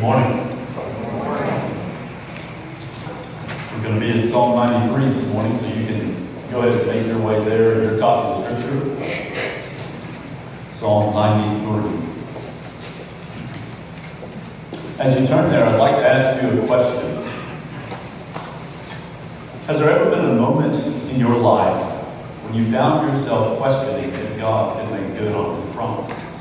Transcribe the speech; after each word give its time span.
Morning. 0.00 0.48
We're 3.68 3.82
going 3.82 3.94
to 3.94 4.00
be 4.00 4.10
in 4.12 4.22
Psalm 4.22 4.56
93 4.56 5.12
this 5.12 5.26
morning, 5.30 5.52
so 5.52 5.66
you 5.66 5.84
can 5.84 6.26
go 6.50 6.60
ahead 6.62 6.80
and 6.80 6.86
make 6.86 7.06
your 7.06 7.18
way 7.18 7.44
there 7.44 7.74
in 7.74 7.82
your 7.82 7.98
copy 8.00 8.42
of 8.42 8.58
Scripture. 8.58 8.80
Psalm 10.72 11.12
93. 11.12 12.00
As 15.00 15.20
you 15.20 15.26
turn 15.26 15.50
there, 15.50 15.66
I'd 15.66 15.78
like 15.78 15.96
to 15.96 16.08
ask 16.08 16.42
you 16.42 16.62
a 16.62 16.66
question. 16.66 17.22
Has 19.66 19.80
there 19.80 19.90
ever 19.90 20.08
been 20.08 20.30
a 20.30 20.34
moment 20.34 20.78
in 21.12 21.20
your 21.20 21.36
life 21.36 21.84
when 22.46 22.54
you 22.54 22.70
found 22.70 23.06
yourself 23.06 23.58
questioning 23.58 24.08
if 24.08 24.38
God 24.38 24.78
can 24.78 24.90
make 24.92 25.18
good 25.18 25.34
on 25.34 25.60
His 25.60 25.74
promises? 25.74 26.40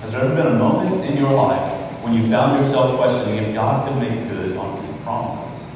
Has 0.00 0.12
there 0.12 0.22
ever 0.24 0.34
been 0.34 0.46
a 0.46 0.58
moment 0.58 1.04
in 1.04 1.18
your 1.18 1.34
life 1.34 1.69
when 2.02 2.14
you 2.14 2.28
found 2.30 2.58
yourself 2.58 2.96
questioning 2.96 3.36
if 3.44 3.54
God 3.54 3.86
could 3.86 3.96
make 3.98 4.28
good 4.28 4.56
on 4.56 4.76
His 4.80 4.96
promises? 4.98 5.66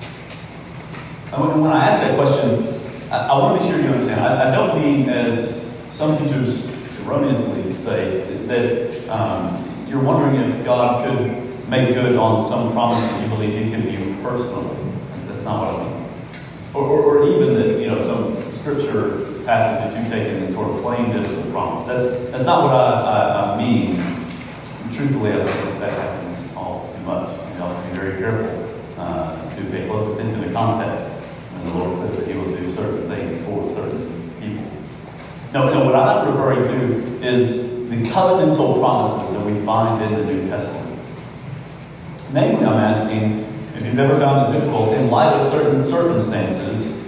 And 1.33 1.63
when 1.63 1.73
I 1.73 1.89
ask 1.89 2.01
that 2.01 2.17
question, 2.17 2.75
I, 3.11 3.29
I 3.29 3.39
want 3.39 3.61
to 3.61 3.67
be 3.67 3.73
sure 3.73 3.81
you 3.81 3.89
understand. 3.89 4.21
I, 4.21 4.51
I, 4.51 4.55
don't 4.55 4.81
mean, 4.81 5.09
as 5.09 5.69
some 5.91 6.17
teachers 6.17 6.71
erroneously 7.01 7.75
say, 7.75 8.23
that 8.47 9.09
um, 9.09 9.87
you're 9.89 10.03
wondering 10.03 10.41
if 10.41 10.65
God 10.65 11.07
could 11.07 11.69
make 11.69 11.95
good 11.95 12.17
on 12.17 12.41
some 12.41 12.73
promise 12.73 13.03
that 13.03 13.23
you 13.23 13.29
believe 13.29 13.53
He's 13.53 13.67
given 13.67 13.93
you 13.93 14.23
personally. 14.23 14.77
That's 15.27 15.45
not 15.45 15.61
what 15.61 15.81
I 15.81 15.85
mean. 15.85 16.11
Or, 16.75 16.83
or, 16.83 17.03
or 17.03 17.29
even 17.29 17.55
that, 17.55 17.81
you 17.81 17.87
know, 17.87 18.01
some 18.01 18.53
scripture 18.53 19.25
passage 19.45 19.93
that 19.93 20.01
you've 20.01 20.11
taken 20.11 20.43
and 20.43 20.53
sort 20.53 20.71
of 20.71 20.81
claimed 20.81 21.15
it 21.15 21.27
as 21.27 21.37
a 21.37 21.51
promise. 21.51 21.87
That's, 21.87 22.31
that's 22.31 22.47
not 22.47 22.65
what 22.65 22.73
I, 22.73 23.01
I, 23.01 23.55
I 23.55 23.59
mean. 23.59 23.97
Truthfully, 24.93 25.33
I 25.33 25.45
think 25.45 25.81
that 25.81 25.93
happens 25.93 26.55
all 26.55 26.93
too 26.95 27.03
much. 27.03 27.29
You 27.53 27.59
know, 27.59 27.83
to 27.83 27.91
be 27.91 27.99
very 27.99 28.14
careful 28.25 28.75
uh, 28.97 29.51
to 29.55 29.65
pay 29.67 29.87
close 29.87 30.07
attention 30.07 30.41
to 30.41 30.53
context 30.53 31.09
when 31.53 31.67
the 31.67 31.79
Lord 31.79 31.95
says 31.95 32.17
that 32.17 32.27
He 32.27 32.35
will 32.35 32.57
do 32.57 32.71
certain 32.71 33.07
things 33.09 33.43
for 33.43 33.71
certain 33.71 34.33
people. 34.41 34.65
No, 35.53 35.73
no, 35.73 35.85
what 35.85 35.95
I'm 35.95 36.31
referring 36.31 36.65
to 36.65 37.27
is 37.27 37.89
the 37.91 37.97
covenantal 37.97 38.81
promises 38.81 39.35
that 39.35 39.45
we 39.45 39.61
find 39.65 40.03
in 40.03 40.15
the 40.15 40.25
New 40.25 40.43
Testament. 40.43 40.99
Namely, 42.33 42.65
I'm 42.65 42.79
asking 42.79 43.41
if 43.77 43.85
you've 43.85 43.99
ever 43.99 44.15
found 44.15 44.49
it 44.49 44.59
difficult, 44.59 44.95
in 44.95 45.11
light 45.11 45.35
of 45.35 45.45
certain 45.45 45.79
circumstances, 45.85 47.07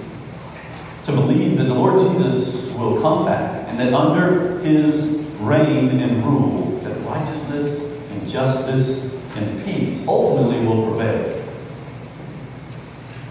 to 1.02 1.12
believe 1.12 1.56
that 1.56 1.64
the 1.64 1.74
Lord 1.74 1.98
Jesus 1.98 2.74
will 2.74 3.00
come 3.00 3.24
back 3.24 3.68
and 3.68 3.78
that 3.78 3.94
under 3.94 4.58
his 4.58 5.24
reign 5.38 6.00
and 6.00 6.24
rule, 6.24 6.78
that 6.80 7.00
righteousness 7.08 7.98
and 8.10 8.28
justice 8.28 9.15
and 9.36 9.64
peace 9.64 10.06
ultimately 10.08 10.66
will 10.66 10.86
prevail. 10.86 11.44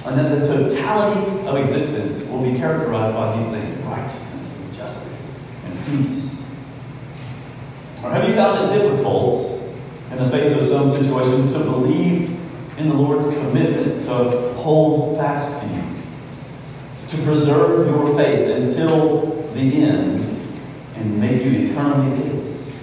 And 0.06 0.18
that 0.20 0.40
the 0.40 0.46
totality 0.46 1.48
of 1.48 1.58
existence 1.58 2.28
will 2.30 2.44
be 2.44 2.58
characterized 2.58 3.14
by 3.16 3.36
these 3.36 3.48
things 3.48 3.76
righteousness 3.86 4.56
and 4.56 4.74
justice 4.74 5.40
and 5.66 5.86
peace. 5.86 6.46
Or 8.04 8.12
have 8.12 8.28
you 8.30 8.36
found 8.36 8.72
it 8.72 8.78
difficult 8.78 9.36
in 10.12 10.18
the 10.18 10.30
face 10.30 10.52
of 10.52 10.66
some 10.66 10.88
situation 10.88 11.48
to 11.54 11.60
believe 11.66 12.40
in 12.78 12.90
the 12.90 12.94
Lord's 12.94 13.24
commitment 13.24 14.00
to 14.02 14.54
hold 14.54 15.18
fast 15.18 15.64
to 15.64 15.70
you, 15.70 15.84
to 17.08 17.18
preserve 17.24 17.88
your 17.88 18.16
faith 18.16 18.50
until 18.52 19.32
the 19.54 19.84
end 19.84 20.24
and 20.96 21.20
make 21.20 21.44
you 21.44 21.62
eternally 21.62 22.16
His. 22.18 22.75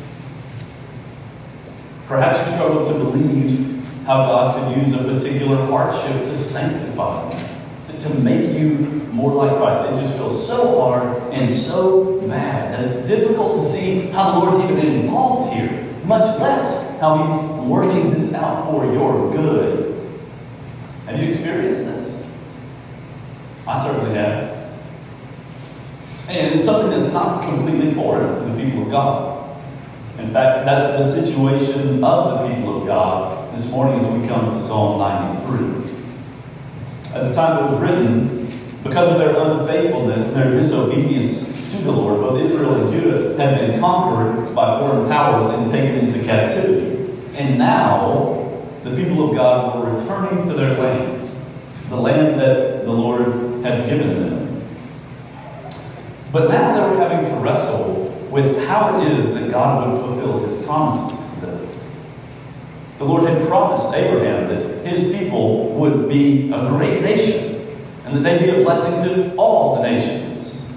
Perhaps 2.12 2.40
you 2.40 2.44
struggle 2.56 2.84
to 2.84 2.92
believe 2.92 3.86
how 4.04 4.26
God 4.26 4.54
could 4.54 4.76
use 4.76 4.92
a 4.92 4.98
particular 4.98 5.56
hardship 5.64 6.20
to 6.24 6.34
sanctify 6.34 7.32
you, 7.32 7.46
to, 7.86 7.98
to 8.00 8.14
make 8.18 8.50
you 8.54 8.74
more 9.12 9.32
like 9.32 9.56
Christ. 9.56 9.90
It 9.90 9.98
just 9.98 10.18
feels 10.18 10.46
so 10.46 10.78
hard 10.78 11.32
and 11.32 11.48
so 11.48 12.20
bad 12.28 12.70
that 12.70 12.84
it's 12.84 13.08
difficult 13.08 13.54
to 13.54 13.62
see 13.62 14.08
how 14.08 14.32
the 14.32 14.38
Lord's 14.40 14.58
even 14.70 14.92
involved 14.92 15.54
here, 15.54 15.88
much 16.04 16.38
less 16.38 17.00
how 17.00 17.24
He's 17.24 17.66
working 17.66 18.10
this 18.10 18.34
out 18.34 18.66
for 18.66 18.84
your 18.92 19.32
good. 19.32 20.06
Have 21.06 21.18
you 21.18 21.28
experienced 21.28 21.86
this? 21.86 22.22
I 23.66 23.82
certainly 23.82 24.16
have. 24.16 24.52
And 26.28 26.54
it's 26.54 26.66
something 26.66 26.90
that's 26.90 27.10
not 27.10 27.48
completely 27.48 27.94
foreign 27.94 28.34
to 28.34 28.38
the 28.38 28.62
people 28.62 28.82
of 28.82 28.90
God. 28.90 29.31
In 30.22 30.30
fact, 30.30 30.64
that's 30.64 30.86
the 30.86 31.02
situation 31.02 32.02
of 32.04 32.38
the 32.38 32.54
people 32.54 32.80
of 32.80 32.86
God 32.86 33.52
this 33.52 33.68
morning 33.72 34.00
as 34.00 34.06
we 34.06 34.26
come 34.28 34.48
to 34.48 34.58
Psalm 34.58 35.00
93. 35.00 35.82
At 37.12 37.24
the 37.24 37.32
time 37.34 37.58
it 37.58 37.72
was 37.72 37.80
written, 37.80 38.46
because 38.84 39.08
of 39.08 39.18
their 39.18 39.36
unfaithfulness 39.36 40.28
and 40.28 40.36
their 40.36 40.52
disobedience 40.52 41.44
to 41.72 41.78
the 41.78 41.90
Lord, 41.90 42.20
both 42.20 42.40
Israel 42.40 42.74
and 42.76 42.92
Judah 42.92 43.36
had 43.36 43.58
been 43.58 43.80
conquered 43.80 44.54
by 44.54 44.78
foreign 44.78 45.08
powers 45.08 45.44
and 45.46 45.66
taken 45.66 45.96
into 45.96 46.24
captivity. 46.24 47.12
And 47.34 47.58
now, 47.58 48.62
the 48.84 48.94
people 48.94 49.28
of 49.28 49.34
God 49.34 49.76
were 49.76 49.90
returning 49.90 50.40
to 50.44 50.54
their 50.54 50.78
land, 50.78 51.30
the 51.88 51.96
land 51.96 52.38
that 52.38 52.84
the 52.84 52.92
Lord 52.92 53.64
had 53.64 53.88
given 53.88 54.14
them. 54.14 54.62
But 56.30 56.48
now 56.48 56.74
they 56.74 56.80
were 56.80 56.96
having 56.96 57.28
to 57.28 57.36
wrestle 57.40 58.11
with 58.32 58.66
how 58.66 58.98
it 58.98 59.12
is 59.12 59.34
that 59.34 59.50
God 59.50 59.92
would 59.92 60.00
fulfill 60.00 60.44
his 60.46 60.64
promises 60.64 61.30
to 61.30 61.40
them. 61.42 61.68
The 62.96 63.04
Lord 63.04 63.28
had 63.28 63.42
promised 63.46 63.92
Abraham 63.92 64.48
that 64.48 64.86
his 64.86 65.14
people 65.14 65.68
would 65.74 66.08
be 66.08 66.50
a 66.50 66.66
great 66.66 67.02
nation 67.02 67.60
and 68.06 68.16
that 68.16 68.20
they'd 68.20 68.38
be 68.38 68.48
a 68.48 68.64
blessing 68.64 69.04
to 69.04 69.34
all 69.36 69.76
the 69.76 69.82
nations. 69.82 70.74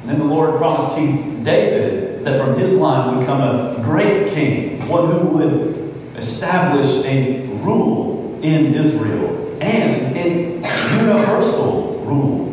And 0.00 0.10
then 0.10 0.18
the 0.18 0.24
Lord 0.24 0.56
promised 0.56 0.96
King 0.96 1.42
David 1.42 2.24
that 2.24 2.38
from 2.38 2.58
his 2.58 2.74
line 2.74 3.18
would 3.18 3.26
come 3.26 3.42
a 3.42 3.82
great 3.82 4.30
king, 4.32 4.88
one 4.88 5.10
who 5.10 5.26
would 5.26 6.16
establish 6.16 7.04
a 7.04 7.48
rule 7.64 8.40
in 8.42 8.72
Israel 8.74 9.58
and 9.60 10.16
a 10.16 11.04
universal 11.04 12.02
rule. 12.06 12.46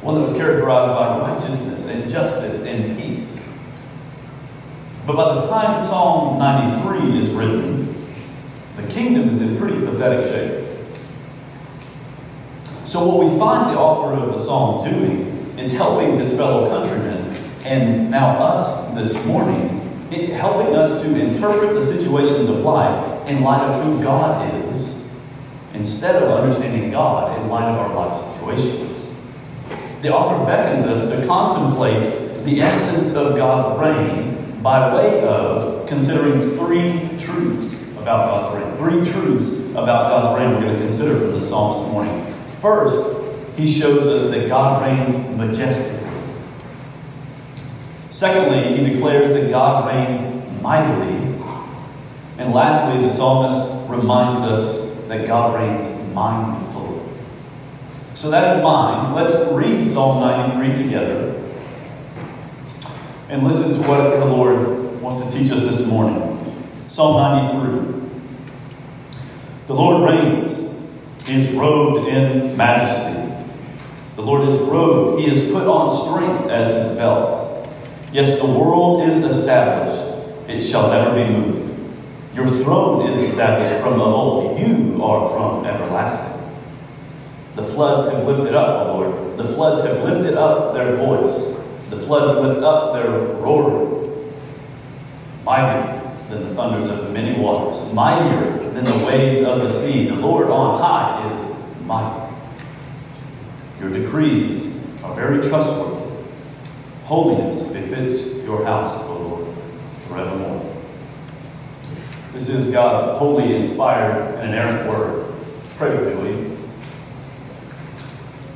One 0.00 0.14
that 0.14 0.20
was 0.20 0.32
characterized 0.32 0.88
by 0.88 1.18
righteousness 1.18 1.77
and 1.88 2.08
justice 2.08 2.64
and 2.66 2.98
peace. 2.98 3.46
But 5.06 5.16
by 5.16 5.34
the 5.34 5.46
time 5.48 5.82
Psalm 5.82 6.38
93 6.38 7.18
is 7.18 7.30
written, 7.30 8.06
the 8.76 8.86
kingdom 8.88 9.28
is 9.28 9.40
in 9.40 9.56
pretty 9.56 9.84
pathetic 9.84 10.22
shape. 10.22 10.64
So, 12.84 13.06
what 13.06 13.24
we 13.24 13.38
find 13.38 13.74
the 13.74 13.78
author 13.78 14.14
of 14.22 14.32
the 14.32 14.38
psalm 14.38 14.88
doing 14.88 15.58
is 15.58 15.72
helping 15.72 16.18
his 16.18 16.34
fellow 16.36 16.68
countrymen 16.68 17.34
and 17.64 18.10
now 18.10 18.38
us 18.38 18.94
this 18.94 19.26
morning 19.26 19.78
helping 20.10 20.74
us 20.74 21.02
to 21.02 21.20
interpret 21.20 21.74
the 21.74 21.82
situations 21.82 22.48
of 22.48 22.58
life 22.58 23.28
in 23.28 23.42
light 23.42 23.60
of 23.60 23.84
who 23.84 24.02
God 24.02 24.64
is, 24.70 25.10
instead 25.74 26.22
of 26.22 26.30
understanding 26.30 26.90
God 26.90 27.38
in 27.38 27.48
light 27.48 27.68
of 27.68 27.78
our 27.78 27.94
life 27.94 28.16
situations. 28.32 28.87
The 30.00 30.14
author 30.14 30.44
beckons 30.46 30.86
us 30.86 31.10
to 31.10 31.26
contemplate 31.26 32.44
the 32.44 32.60
essence 32.60 33.16
of 33.16 33.36
God's 33.36 33.80
reign 33.80 34.62
by 34.62 34.94
way 34.94 35.22
of 35.24 35.88
considering 35.88 36.56
three 36.56 37.16
truths 37.18 37.90
about 37.96 38.28
God's 38.28 38.56
reign. 38.56 38.76
Three 38.76 39.12
truths 39.12 39.58
about 39.70 40.08
God's 40.08 40.38
reign 40.38 40.54
we're 40.54 40.60
going 40.60 40.76
to 40.76 40.80
consider 40.80 41.16
from 41.16 41.32
the 41.32 41.40
psalm 41.40 41.78
this 41.78 41.92
morning. 41.92 42.32
First, 42.48 43.18
he 43.56 43.66
shows 43.66 44.06
us 44.06 44.30
that 44.30 44.48
God 44.48 44.82
reigns 44.82 45.16
majestically. 45.36 46.08
Secondly, 48.10 48.76
he 48.76 48.92
declares 48.92 49.30
that 49.30 49.50
God 49.50 49.88
reigns 49.88 50.22
mightily. 50.62 51.16
And 52.38 52.52
lastly, 52.54 53.02
the 53.02 53.10
psalmist 53.10 53.90
reminds 53.90 54.40
us 54.42 55.02
that 55.08 55.26
God 55.26 55.54
reigns 55.60 55.84
mindfully. 56.14 56.67
So, 58.18 58.30
that 58.30 58.56
in 58.56 58.64
mind, 58.64 59.14
let's 59.14 59.32
read 59.52 59.84
Psalm 59.84 60.18
93 60.22 60.74
together 60.74 61.40
and 63.28 63.44
listen 63.44 63.80
to 63.80 63.88
what 63.88 64.16
the 64.16 64.24
Lord 64.24 65.00
wants 65.00 65.24
to 65.24 65.38
teach 65.38 65.52
us 65.52 65.62
this 65.62 65.86
morning. 65.86 66.66
Psalm 66.88 67.14
93. 67.38 68.10
The 69.66 69.72
Lord 69.72 70.10
reigns. 70.10 70.68
He 71.28 71.38
is 71.38 71.52
robed 71.52 72.08
in 72.08 72.56
majesty. 72.56 73.32
The 74.16 74.22
Lord 74.22 74.48
is 74.48 74.58
robed. 74.58 75.20
He 75.22 75.30
has 75.30 75.48
put 75.52 75.68
on 75.68 75.88
strength 75.88 76.50
as 76.50 76.72
his 76.72 76.96
belt. 76.96 77.70
Yes, 78.12 78.40
the 78.40 78.46
world 78.46 79.08
is 79.08 79.18
established, 79.18 80.02
it 80.48 80.58
shall 80.58 80.90
never 80.90 81.14
be 81.14 81.32
moved. 81.32 81.72
Your 82.34 82.48
throne 82.48 83.08
is 83.10 83.18
established 83.18 83.80
from 83.80 83.92
of 83.92 84.00
old, 84.00 84.58
you 84.58 85.04
are 85.04 85.28
from 85.30 85.64
everlasting. 85.64 86.37
The 87.58 87.64
floods 87.64 88.04
have 88.12 88.24
lifted 88.24 88.54
up, 88.54 88.86
O 88.86 88.92
Lord. 88.92 89.36
The 89.36 89.42
floods 89.42 89.80
have 89.80 90.04
lifted 90.04 90.34
up 90.34 90.74
their 90.74 90.94
voice. 90.94 91.58
The 91.90 91.96
floods 91.96 92.32
lift 92.40 92.62
up 92.62 92.92
their 92.92 93.10
roar. 93.10 94.06
Mightier 95.44 96.00
than 96.28 96.48
the 96.48 96.54
thunders 96.54 96.88
of 96.88 97.10
many 97.12 97.36
waters, 97.36 97.92
mightier 97.92 98.70
than 98.70 98.84
the 98.84 99.04
waves 99.04 99.40
of 99.40 99.58
the 99.58 99.72
sea. 99.72 100.06
The 100.06 100.14
Lord 100.14 100.50
on 100.50 100.80
high 100.80 101.34
is 101.34 101.52
mighty. 101.84 102.32
Your 103.80 103.90
decrees 103.90 104.80
are 105.02 105.12
very 105.16 105.42
trustworthy. 105.42 106.12
Holiness 107.06 107.64
befits 107.72 108.36
your 108.44 108.64
house, 108.64 109.00
O 109.00 109.18
Lord, 109.18 109.56
forevermore. 110.06 110.76
This 112.32 112.50
is 112.50 112.72
God's 112.72 113.02
holy, 113.18 113.56
inspired, 113.56 114.36
and 114.36 114.50
inerrant 114.50 114.88
word. 114.88 115.34
Pray 115.76 115.96
with 115.98 116.22
me, 116.22 116.47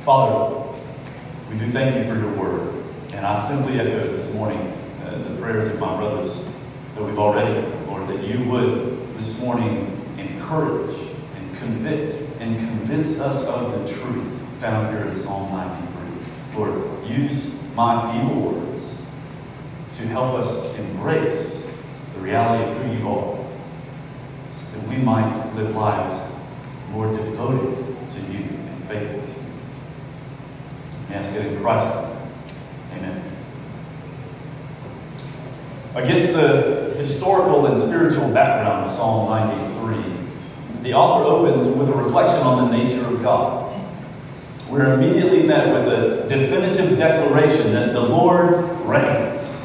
Father, 0.03 0.67
we 1.49 1.57
do 1.57 1.65
thank 1.67 1.95
you 1.95 2.03
for 2.03 2.19
your 2.19 2.33
word. 2.33 2.83
And 3.13 3.25
I 3.25 3.39
simply 3.39 3.79
echo 3.79 4.11
this 4.11 4.33
morning 4.33 4.73
uh, 5.05 5.17
the 5.19 5.33
prayers 5.39 5.67
of 5.67 5.79
my 5.79 5.95
brothers 5.95 6.43
that 6.95 7.03
we've 7.05 7.17
already, 7.17 7.65
Lord, 7.87 8.09
that 8.09 8.21
you 8.21 8.43
would 8.49 9.15
this 9.15 9.41
morning 9.41 10.05
encourage 10.17 10.93
and 11.37 11.55
convict 11.55 12.15
and 12.41 12.59
convince 12.59 13.21
us 13.21 13.47
of 13.47 13.71
the 13.71 13.95
truth 13.95 14.27
found 14.57 14.93
here 14.93 15.07
in 15.07 15.15
Psalm 15.15 15.49
93. 15.53 16.57
Lord, 16.57 17.07
use 17.07 17.63
my 17.73 18.11
feeble 18.11 18.41
words 18.41 19.01
to 19.91 20.07
help 20.07 20.33
us 20.37 20.77
embrace 20.79 21.79
the 22.13 22.19
reality 22.19 22.69
of 22.69 22.77
who 22.77 22.97
you 22.99 23.07
are 23.07 23.37
so 24.51 24.65
that 24.73 24.85
we 24.89 24.97
might 24.97 25.33
live 25.55 25.73
lives 25.73 26.19
more 26.89 27.09
devoted 27.15 28.05
to 28.09 28.19
you 28.33 28.49
and 28.49 28.83
faithful 28.83 29.21
to 29.21 29.31
you. 29.31 29.32
Ask 31.13 31.35
it 31.35 31.45
in 31.45 31.61
Christ. 31.61 31.95
Amen. 32.93 33.23
Against 35.93 36.33
the 36.33 36.95
historical 36.97 37.67
and 37.67 37.77
spiritual 37.77 38.33
background 38.33 38.85
of 38.85 38.91
Psalm 38.91 39.29
93, 39.29 40.81
the 40.81 40.93
author 40.95 41.23
opens 41.23 41.67
with 41.67 41.87
a 41.87 41.93
reflection 41.93 42.39
on 42.39 42.69
the 42.69 42.77
nature 42.77 43.05
of 43.05 43.21
God. 43.21 43.79
We're 44.69 44.95
immediately 44.95 45.43
met 45.43 45.71
with 45.71 45.87
a 45.87 46.27
definitive 46.27 46.97
declaration 46.97 47.73
that 47.73 47.93
the 47.93 48.01
Lord 48.01 48.65
reigns. 48.81 49.63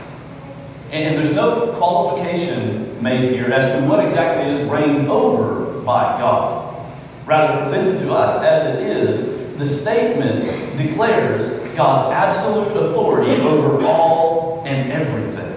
And 0.90 1.16
there's 1.16 1.34
no 1.34 1.72
qualification 1.78 3.02
made 3.02 3.32
here 3.32 3.46
as 3.46 3.72
to 3.72 3.88
what 3.88 4.04
exactly 4.04 4.52
is 4.52 4.68
reigned 4.68 5.08
over 5.08 5.80
by 5.80 6.18
God. 6.18 6.86
Rather, 7.24 7.62
presented 7.62 7.98
to 8.00 8.12
us 8.12 8.42
as 8.42 8.74
it 8.74 8.82
is, 8.82 9.47
the 9.58 9.66
statement 9.66 10.42
declares 10.76 11.58
God's 11.74 12.12
absolute 12.12 12.76
authority 12.76 13.32
over 13.42 13.84
all 13.84 14.62
and 14.64 14.92
everything. 14.92 15.48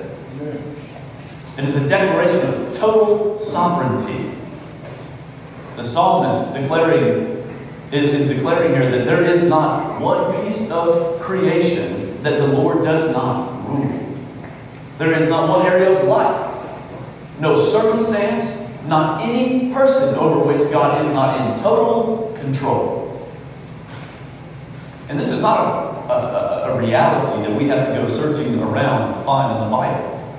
It 1.58 1.66
is 1.66 1.76
a 1.76 1.88
declaration 1.88 2.40
of 2.48 2.74
total 2.74 3.40
sovereignty. 3.40 4.36
The 5.76 5.84
psalmist 5.84 6.56
declaring 6.56 7.46
is, 7.92 8.08
is 8.08 8.28
declaring 8.28 8.72
here 8.72 8.90
that 8.90 9.06
there 9.06 9.22
is 9.22 9.44
not 9.44 10.02
one 10.02 10.44
piece 10.44 10.72
of 10.72 11.20
creation 11.20 12.22
that 12.24 12.40
the 12.40 12.48
Lord 12.48 12.84
does 12.84 13.12
not 13.14 13.68
rule. 13.68 14.18
There 14.98 15.12
is 15.14 15.28
not 15.28 15.50
one 15.50 15.66
area 15.66 16.00
of 16.00 16.08
life, 16.08 16.72
no 17.40 17.56
circumstance, 17.56 18.74
not 18.86 19.22
any 19.22 19.72
person 19.74 20.16
over 20.16 20.48
which 20.48 20.72
God 20.72 21.06
is 21.06 21.10
not 21.10 21.40
in 21.42 21.62
total 21.62 22.36
control. 22.40 23.01
And 25.12 25.20
this 25.20 25.30
is 25.30 25.42
not 25.42 25.60
a, 25.60 26.14
a, 26.14 26.74
a 26.74 26.80
reality 26.80 27.46
that 27.46 27.54
we 27.54 27.68
have 27.68 27.86
to 27.86 27.92
go 27.92 28.08
searching 28.08 28.58
around 28.62 29.12
to 29.12 29.22
find 29.26 29.58
in 29.58 29.66
the 29.66 29.70
Bible. 29.70 30.36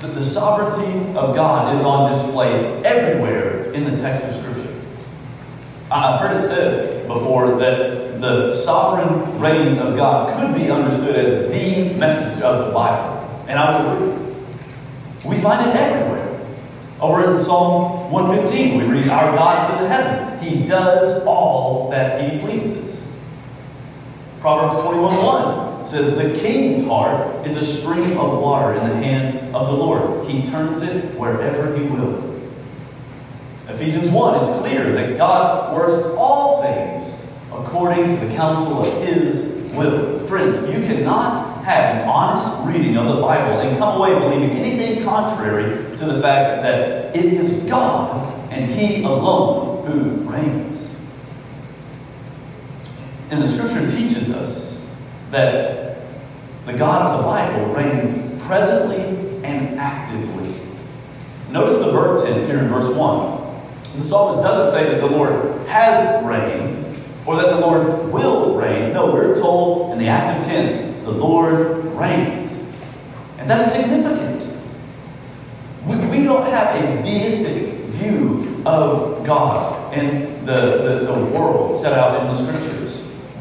The, 0.00 0.06
the 0.06 0.24
sovereignty 0.24 1.18
of 1.18 1.34
God 1.34 1.74
is 1.74 1.82
on 1.82 2.08
display 2.08 2.80
everywhere 2.84 3.72
in 3.72 3.82
the 3.82 4.00
text 4.00 4.24
of 4.24 4.34
Scripture. 4.34 4.72
I've 5.90 6.20
heard 6.20 6.36
it 6.36 6.38
said 6.38 7.08
before 7.08 7.56
that 7.56 8.20
the 8.20 8.52
sovereign 8.52 9.40
reign 9.40 9.78
of 9.78 9.96
God 9.96 10.38
could 10.38 10.54
be 10.54 10.70
understood 10.70 11.16
as 11.16 11.48
the 11.48 11.92
message 11.98 12.40
of 12.40 12.66
the 12.66 12.72
Bible. 12.72 13.44
And 13.48 13.58
I 13.58 13.84
would 13.84 14.00
agree. 14.00 14.34
We 15.24 15.36
find 15.38 15.68
it 15.68 15.74
everywhere. 15.74 16.40
Over 17.00 17.32
in 17.32 17.34
Psalm 17.34 18.12
115, 18.12 18.78
we 18.78 18.84
read, 18.84 19.08
Our 19.08 19.34
God 19.34 19.68
is 19.68 19.76
in 19.76 19.82
the 19.82 19.88
heaven. 19.88 20.38
He 20.38 20.68
does 20.68 21.26
all 21.26 21.90
that 21.90 22.20
he 22.20 22.38
pleases. 22.38 23.11
Proverbs 24.42 24.74
21 24.82 25.14
1 25.14 25.86
says, 25.86 26.16
The 26.16 26.36
king's 26.40 26.84
heart 26.88 27.46
is 27.46 27.56
a 27.56 27.64
stream 27.64 28.18
of 28.18 28.40
water 28.40 28.74
in 28.74 28.88
the 28.88 28.96
hand 28.96 29.54
of 29.54 29.68
the 29.68 29.72
Lord. 29.72 30.28
He 30.28 30.42
turns 30.42 30.82
it 30.82 31.14
wherever 31.14 31.72
he 31.76 31.84
will. 31.84 32.40
Ephesians 33.68 34.08
1 34.08 34.42
is 34.42 34.48
clear 34.58 34.90
that 34.94 35.16
God 35.16 35.72
works 35.72 35.94
all 36.18 36.60
things 36.60 37.32
according 37.52 38.08
to 38.08 38.16
the 38.16 38.34
counsel 38.34 38.84
of 38.84 39.06
His 39.06 39.72
will. 39.74 40.18
Friends, 40.26 40.56
you 40.68 40.84
cannot 40.88 41.62
have 41.62 41.98
an 41.98 42.08
honest 42.08 42.66
reading 42.66 42.96
of 42.96 43.14
the 43.14 43.22
Bible 43.22 43.60
and 43.60 43.78
come 43.78 43.96
away 43.96 44.12
believing 44.18 44.56
anything 44.56 45.04
contrary 45.04 45.96
to 45.96 46.04
the 46.04 46.20
fact 46.20 46.62
that 46.62 47.16
it 47.16 47.26
is 47.26 47.62
God 47.70 48.34
and 48.50 48.68
He 48.68 49.04
alone 49.04 49.86
who 49.86 50.28
reigns. 50.28 50.91
And 53.32 53.42
the 53.42 53.48
scripture 53.48 53.88
teaches 53.88 54.30
us 54.30 54.94
that 55.30 55.96
the 56.66 56.74
God 56.74 57.10
of 57.10 57.16
the 57.16 57.22
Bible 57.24 57.74
reigns 57.74 58.12
presently 58.42 59.42
and 59.42 59.80
actively. 59.80 60.54
Notice 61.48 61.78
the 61.78 61.90
verb 61.90 62.22
tense 62.22 62.46
here 62.46 62.58
in 62.58 62.68
verse 62.68 62.88
1. 62.94 63.96
The 63.96 64.04
psalmist 64.04 64.42
doesn't 64.42 64.78
say 64.78 64.92
that 64.92 65.00
the 65.00 65.06
Lord 65.06 65.66
has 65.66 66.22
reigned 66.26 67.02
or 67.24 67.36
that 67.36 67.46
the 67.46 67.58
Lord 67.58 68.12
will 68.12 68.54
reign. 68.54 68.92
No, 68.92 69.10
we're 69.10 69.34
told 69.34 69.92
in 69.92 69.98
the 69.98 70.08
active 70.08 70.46
tense, 70.46 70.88
the 71.00 71.10
Lord 71.10 71.86
reigns. 71.96 72.70
And 73.38 73.48
that's 73.48 73.72
significant. 73.72 74.46
We, 75.86 75.96
we 75.96 76.22
don't 76.22 76.50
have 76.50 76.76
a 76.76 77.02
deistic 77.02 77.76
view 77.86 78.62
of 78.66 79.24
God 79.24 79.94
and 79.94 80.46
the, 80.46 81.06
the, 81.06 81.14
the 81.14 81.24
world 81.24 81.72
set 81.72 81.94
out 81.94 82.20
in 82.20 82.26
the 82.26 82.34
scriptures. 82.34 82.81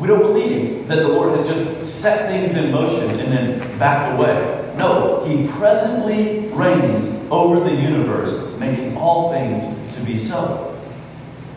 We 0.02 0.08
don't 0.08 0.24
believe 0.24 0.88
that 0.88 0.96
the 0.96 1.10
Lord 1.10 1.38
has 1.38 1.48
just 1.48 1.86
set 1.86 2.28
things 2.28 2.56
in 2.56 2.72
motion 2.72 3.20
and 3.20 3.32
then 3.32 3.78
backed 3.78 4.18
away. 4.18 4.74
No, 4.76 5.24
He 5.26 5.48
presently 5.48 6.48
reigns 6.48 7.08
over 7.30 7.60
the 7.60 7.76
universe, 7.76 8.58
making 8.58 8.98
all 8.98 9.32
things 9.32 9.64
to 9.96 10.02
be 10.02 10.18
so. 10.18 10.76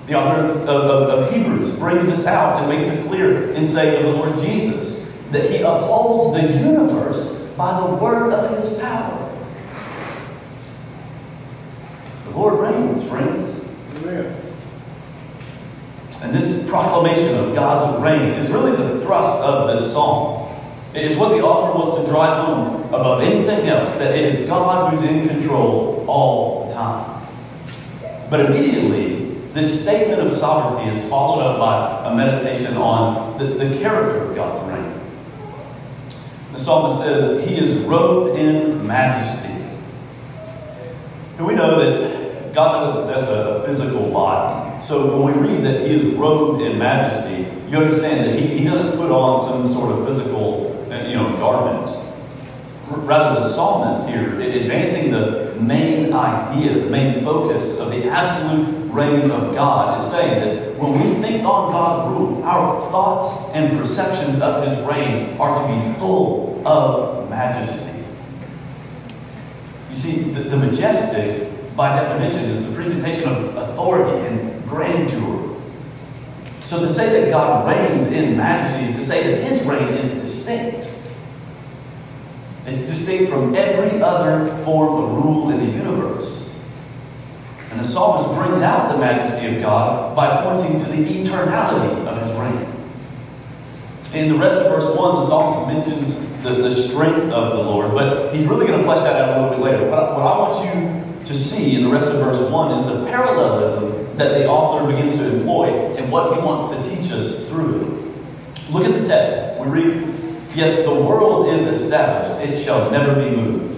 The 0.08 0.14
author 0.16 0.42
of, 0.42 0.68
of, 0.68 1.22
of, 1.22 1.32
Hebrews 1.32 1.72
brings 1.72 2.04
this 2.04 2.26
out 2.26 2.60
and 2.60 2.68
makes 2.68 2.84
this 2.84 3.06
clear 3.06 3.52
in 3.52 3.64
saying 3.64 4.04
of 4.04 4.12
the 4.12 4.18
Lord 4.18 4.36
Jesus 4.36 5.16
that 5.30 5.50
he 5.50 5.62
upholds 5.62 6.38
the 6.38 6.46
universe 6.52 7.44
by 7.56 7.80
the 7.80 7.94
word 7.94 8.30
of 8.30 8.54
his 8.54 8.78
power. 8.78 9.20
The 12.24 12.30
Lord 12.32 12.60
reigns, 12.60 13.08
friends. 13.08 13.64
Amen. 13.96 14.43
And 16.24 16.32
this 16.32 16.66
proclamation 16.70 17.36
of 17.36 17.54
God's 17.54 18.02
reign 18.02 18.30
is 18.30 18.50
really 18.50 18.74
the 18.74 18.98
thrust 19.00 19.44
of 19.44 19.68
this 19.68 19.92
psalm. 19.92 20.50
It 20.94 21.02
is 21.02 21.18
what 21.18 21.28
the 21.28 21.42
author 21.42 21.78
wants 21.78 22.02
to 22.02 22.10
drive 22.10 22.46
home 22.46 22.82
above 22.84 23.20
anything 23.20 23.68
else 23.68 23.92
that 23.92 24.16
it 24.16 24.24
is 24.24 24.48
God 24.48 24.94
who's 24.94 25.02
in 25.02 25.28
control 25.28 26.02
all 26.08 26.66
the 26.66 26.72
time. 26.72 27.26
But 28.30 28.40
immediately, 28.40 29.34
this 29.52 29.82
statement 29.82 30.22
of 30.22 30.32
sovereignty 30.32 30.96
is 30.96 31.04
followed 31.10 31.42
up 31.42 31.58
by 31.58 32.10
a 32.10 32.16
meditation 32.16 32.74
on 32.78 33.36
the, 33.36 33.44
the 33.44 33.78
character 33.78 34.20
of 34.20 34.34
God's 34.34 34.60
reign. 34.72 34.98
The 36.52 36.58
psalmist 36.58 37.00
says, 37.00 37.46
He 37.46 37.58
is 37.58 37.74
robed 37.82 38.38
in 38.38 38.86
majesty. 38.86 39.62
And 41.36 41.46
we 41.46 41.54
know 41.54 41.78
that 41.78 42.54
God 42.54 42.78
doesn't 42.78 43.02
possess 43.02 43.28
a, 43.28 43.60
a 43.60 43.66
physical 43.66 44.10
body. 44.10 44.63
So 44.84 45.18
when 45.18 45.40
we 45.40 45.48
read 45.48 45.64
that 45.64 45.80
He 45.86 45.94
is 45.94 46.04
robed 46.04 46.60
in 46.60 46.78
majesty, 46.78 47.46
you 47.70 47.78
understand 47.78 48.20
that 48.20 48.38
He, 48.38 48.58
he 48.58 48.64
doesn't 48.64 48.98
put 48.98 49.10
on 49.10 49.40
some 49.40 49.66
sort 49.66 49.92
of 49.92 50.06
physical 50.06 50.86
uh, 50.92 51.08
you 51.08 51.16
know, 51.16 51.36
garment 51.38 51.88
rather 52.88 53.40
the 53.40 53.46
psalmist 53.46 54.08
here, 54.08 54.40
advancing 54.40 55.10
the 55.10 55.54
main 55.60 56.12
idea, 56.12 56.74
the 56.74 56.90
main 56.90 57.22
focus 57.22 57.80
of 57.80 57.90
the 57.90 58.08
absolute 58.08 58.92
reign 58.92 59.30
of 59.30 59.54
God, 59.54 59.98
is 59.98 60.10
saying 60.10 60.40
that 60.40 60.78
when 60.78 60.92
we 60.92 61.22
think 61.22 61.44
on 61.44 61.72
God's 61.72 62.08
rule, 62.10 62.44
our 62.44 62.80
thoughts 62.90 63.50
and 63.54 63.78
perceptions 63.78 64.40
of 64.40 64.66
his 64.66 64.78
reign 64.86 65.36
are 65.38 65.54
to 65.54 65.74
be 65.74 65.98
full 65.98 66.66
of 66.66 67.28
majesty. 67.30 68.04
You 69.90 69.96
see, 69.96 70.20
the, 70.32 70.42
the 70.42 70.56
majestic, 70.56 71.76
by 71.76 72.00
definition, 72.00 72.50
is 72.50 72.64
the 72.66 72.74
presentation 72.74 73.28
of 73.28 73.56
authority 73.56 74.26
and 74.26 74.53
grandeur. 74.74 75.60
So 76.60 76.80
to 76.80 76.88
say 76.88 77.20
that 77.20 77.30
God 77.30 77.66
reigns 77.68 78.06
in 78.06 78.36
majesty 78.36 78.86
is 78.86 78.96
to 78.96 79.02
say 79.02 79.30
that 79.30 79.44
his 79.44 79.62
reign 79.64 79.88
is 79.88 80.10
distinct. 80.10 80.90
It's 82.66 82.86
distinct 82.86 83.30
from 83.30 83.54
every 83.54 84.00
other 84.00 84.56
form 84.64 85.04
of 85.04 85.24
rule 85.24 85.50
in 85.50 85.58
the 85.58 85.72
universe. 85.72 86.58
And 87.70 87.80
the 87.80 87.84
psalmist 87.84 88.34
brings 88.34 88.62
out 88.62 88.90
the 88.90 88.98
majesty 88.98 89.54
of 89.54 89.60
God 89.60 90.16
by 90.16 90.42
pointing 90.42 90.78
to 90.78 90.90
the 90.90 91.04
eternality 91.04 92.06
of 92.06 92.18
his 92.18 92.32
reign. 92.32 92.74
In 94.14 94.32
the 94.32 94.38
rest 94.38 94.56
of 94.56 94.72
verse 94.72 94.86
1, 94.96 95.14
the 95.16 95.20
psalmist 95.20 95.66
mentions 95.66 96.42
the, 96.42 96.50
the 96.50 96.70
strength 96.70 97.32
of 97.32 97.52
the 97.52 97.62
Lord, 97.62 97.92
but 97.92 98.32
he's 98.34 98.46
really 98.46 98.66
going 98.66 98.78
to 98.78 98.84
flesh 98.84 99.00
that 99.00 99.16
out 99.16 99.36
a 99.36 99.42
little 99.42 99.58
bit 99.58 99.64
later. 99.64 99.90
But 99.90 100.14
what 100.14 100.22
I 100.22 100.38
want 100.38 100.64
you 100.64 101.13
to 101.24 101.34
see 101.34 101.76
in 101.76 101.84
the 101.84 101.88
rest 101.88 102.12
of 102.12 102.18
verse 102.18 102.40
1 102.40 102.78
is 102.78 102.84
the 102.84 103.06
parallelism 103.06 104.16
that 104.18 104.38
the 104.38 104.46
author 104.46 104.86
begins 104.90 105.16
to 105.16 105.36
employ 105.36 105.96
and 105.96 106.10
what 106.10 106.34
he 106.34 106.40
wants 106.44 106.72
to 106.74 106.94
teach 106.94 107.10
us 107.10 107.48
through 107.48 107.80
it. 107.80 108.70
Look 108.70 108.84
at 108.84 108.92
the 108.92 109.06
text. 109.06 109.58
We 109.60 109.66
read, 109.66 110.14
Yes, 110.54 110.84
the 110.84 110.94
world 110.94 111.48
is 111.48 111.64
established, 111.64 112.30
it 112.48 112.56
shall 112.56 112.90
never 112.90 113.14
be 113.14 113.34
moved. 113.34 113.74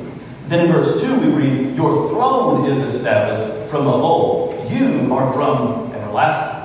Then 0.49 0.67
in 0.67 0.73
verse 0.73 1.01
2, 1.01 1.21
we 1.21 1.29
read, 1.29 1.77
Your 1.77 2.09
throne 2.11 2.67
is 2.67 2.83
established 2.83 3.71
from 3.71 3.87
of 3.87 4.03
old, 4.03 4.71
you 4.71 5.13
are 5.15 5.33
from 5.33 5.93
everlasting. 5.93 6.57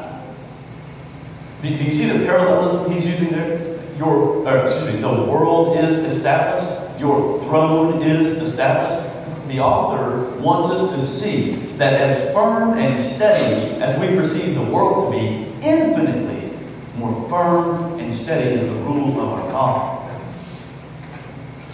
Do, 1.62 1.70
you 1.70 1.94
see 1.94 2.08
the 2.10 2.26
parallelism 2.26 2.92
he's 2.92 3.06
using 3.06 3.30
there? 3.30 3.80
Your, 3.98 4.48
or 4.48 4.58
excuse 4.64 4.96
me, 4.96 5.00
the 5.00 5.10
world 5.10 5.78
is 5.78 5.98
established, 5.98 7.00
your 7.00 7.40
throne 7.44 8.02
is 8.02 8.32
established. 8.32 9.11
The 9.52 9.60
author 9.60 10.34
wants 10.40 10.70
us 10.70 10.94
to 10.94 11.00
see 11.00 11.52
that 11.76 11.92
as 11.94 12.34
firm 12.34 12.78
and 12.78 12.98
steady 12.98 13.82
as 13.82 14.00
we 14.00 14.16
perceive 14.16 14.56
the 14.56 14.64
world 14.64 15.12
to 15.12 15.20
be, 15.20 15.44
infinitely 15.62 16.58
more 16.96 17.28
firm 17.28 18.00
and 18.00 18.10
steady 18.10 18.56
is 18.56 18.66
the 18.66 18.76
rule 18.76 19.20
of 19.20 19.28
our 19.28 19.52
God. 19.52 20.10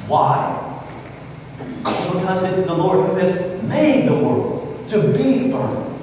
Why? 0.07 0.83
Because 1.83 2.41
it's 2.49 2.65
the 2.65 2.73
Lord 2.73 3.11
who 3.11 3.15
has 3.17 3.61
made 3.61 4.09
the 4.09 4.15
world 4.15 4.87
to 4.87 5.13
be 5.13 5.51
firm. 5.51 5.99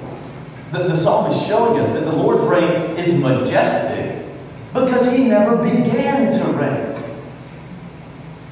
The, 0.71 0.83
the 0.83 0.95
psalm 0.95 1.29
is 1.29 1.45
showing 1.45 1.81
us 1.81 1.89
that 1.89 2.05
the 2.05 2.15
Lord's 2.15 2.41
reign 2.43 2.91
is 2.91 3.19
majestic 3.19 4.25
because 4.73 5.13
he 5.13 5.27
never 5.27 5.57
began 5.57 6.31
to 6.31 6.45
reign. 6.53 7.03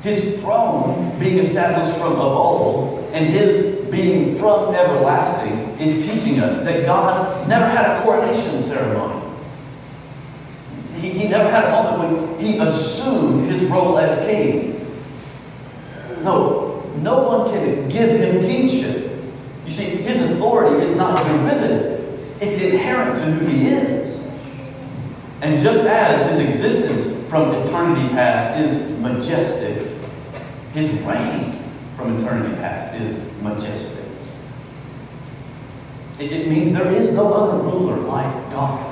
His 0.02 0.42
throne 0.42 1.18
being 1.22 1.40
established 1.40 1.98
from 1.98 2.16
of 2.16 2.20
old 2.20 3.03
and 3.14 3.28
his 3.28 3.80
being 3.92 4.36
from 4.36 4.74
everlasting 4.74 5.80
is 5.80 6.04
teaching 6.04 6.40
us 6.40 6.64
that 6.64 6.84
God 6.84 7.48
never 7.48 7.68
had 7.68 7.86
a 7.86 8.04
coronation 8.04 8.60
ceremony. 8.60 9.22
He, 10.96 11.12
he 11.12 11.28
never 11.28 11.50
had 11.50 11.66
a 11.66 11.70
moment 11.70 12.18
when 12.18 12.40
he 12.40 12.58
assumed 12.58 13.48
his 13.48 13.66
role 13.66 14.00
as 14.00 14.18
king. 14.26 14.98
No, 16.24 16.82
no 17.04 17.24
one 17.24 17.54
can 17.54 17.88
give 17.88 18.20
him 18.20 18.44
kingship. 18.48 19.12
You 19.64 19.72
see, 19.72 19.84
his 19.84 20.22
authority 20.32 20.82
is 20.82 20.98
not 20.98 21.24
derivative, 21.24 22.00
it's 22.42 22.56
inherent 22.62 23.16
to 23.18 23.24
who 23.26 23.46
he 23.46 23.66
is. 23.66 24.32
And 25.42 25.60
just 25.60 25.82
as 25.82 26.32
his 26.32 26.48
existence 26.48 27.30
from 27.30 27.52
eternity 27.52 28.10
past 28.10 28.60
is 28.60 28.90
majestic, 29.00 29.88
his 30.74 30.90
reign 31.02 31.53
from 31.96 32.16
eternity 32.16 32.56
past 32.56 32.94
is 32.96 33.20
majestic. 33.42 34.06
It, 36.20 36.32
it 36.32 36.48
means 36.48 36.74
there 36.74 36.92
is 36.92 37.12
no 37.12 37.34
other 37.34 37.58
ruler 37.58 37.98
like 37.98 38.50
God. 38.52 38.90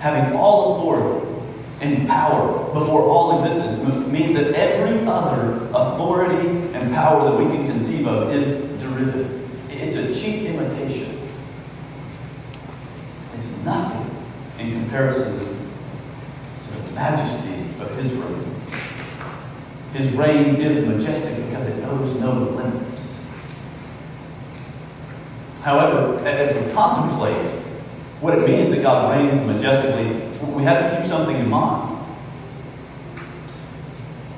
Having 0.00 0.36
all 0.36 0.76
authority 0.76 1.26
and 1.80 2.08
power 2.08 2.72
before 2.72 3.02
all 3.02 3.34
existence 3.34 3.78
means 4.08 4.34
that 4.34 4.54
every 4.54 5.06
other 5.06 5.68
authority 5.74 6.48
and 6.74 6.94
power 6.94 7.30
that 7.30 7.36
we 7.36 7.46
can 7.54 7.66
conceive 7.66 8.06
of 8.06 8.30
is 8.30 8.60
derivative. 8.80 9.70
It's 9.70 9.96
a 9.96 10.12
cheap 10.12 10.44
imitation. 10.44 11.28
It's 13.34 13.62
nothing 13.64 14.10
in 14.58 14.72
comparison 14.72 15.38
to 15.38 16.72
the 16.72 16.92
majesty 16.92 17.60
of 17.80 17.94
His 17.96 18.12
reign. 18.12 18.62
His 19.92 20.10
reign 20.12 20.56
is 20.56 20.86
majestic 20.86 21.45
because 21.56 21.74
it 21.74 21.80
knows 21.80 22.12
no 22.20 22.32
limits. 22.32 23.24
However, 25.62 26.18
as 26.26 26.54
we 26.54 26.72
contemplate 26.72 27.50
what 28.20 28.34
it 28.34 28.46
means 28.46 28.68
that 28.70 28.82
God 28.82 29.16
reigns 29.16 29.44
majestically, 29.46 30.20
we 30.52 30.62
have 30.64 30.78
to 30.78 30.96
keep 30.96 31.06
something 31.06 31.34
in 31.34 31.48
mind. 31.48 32.04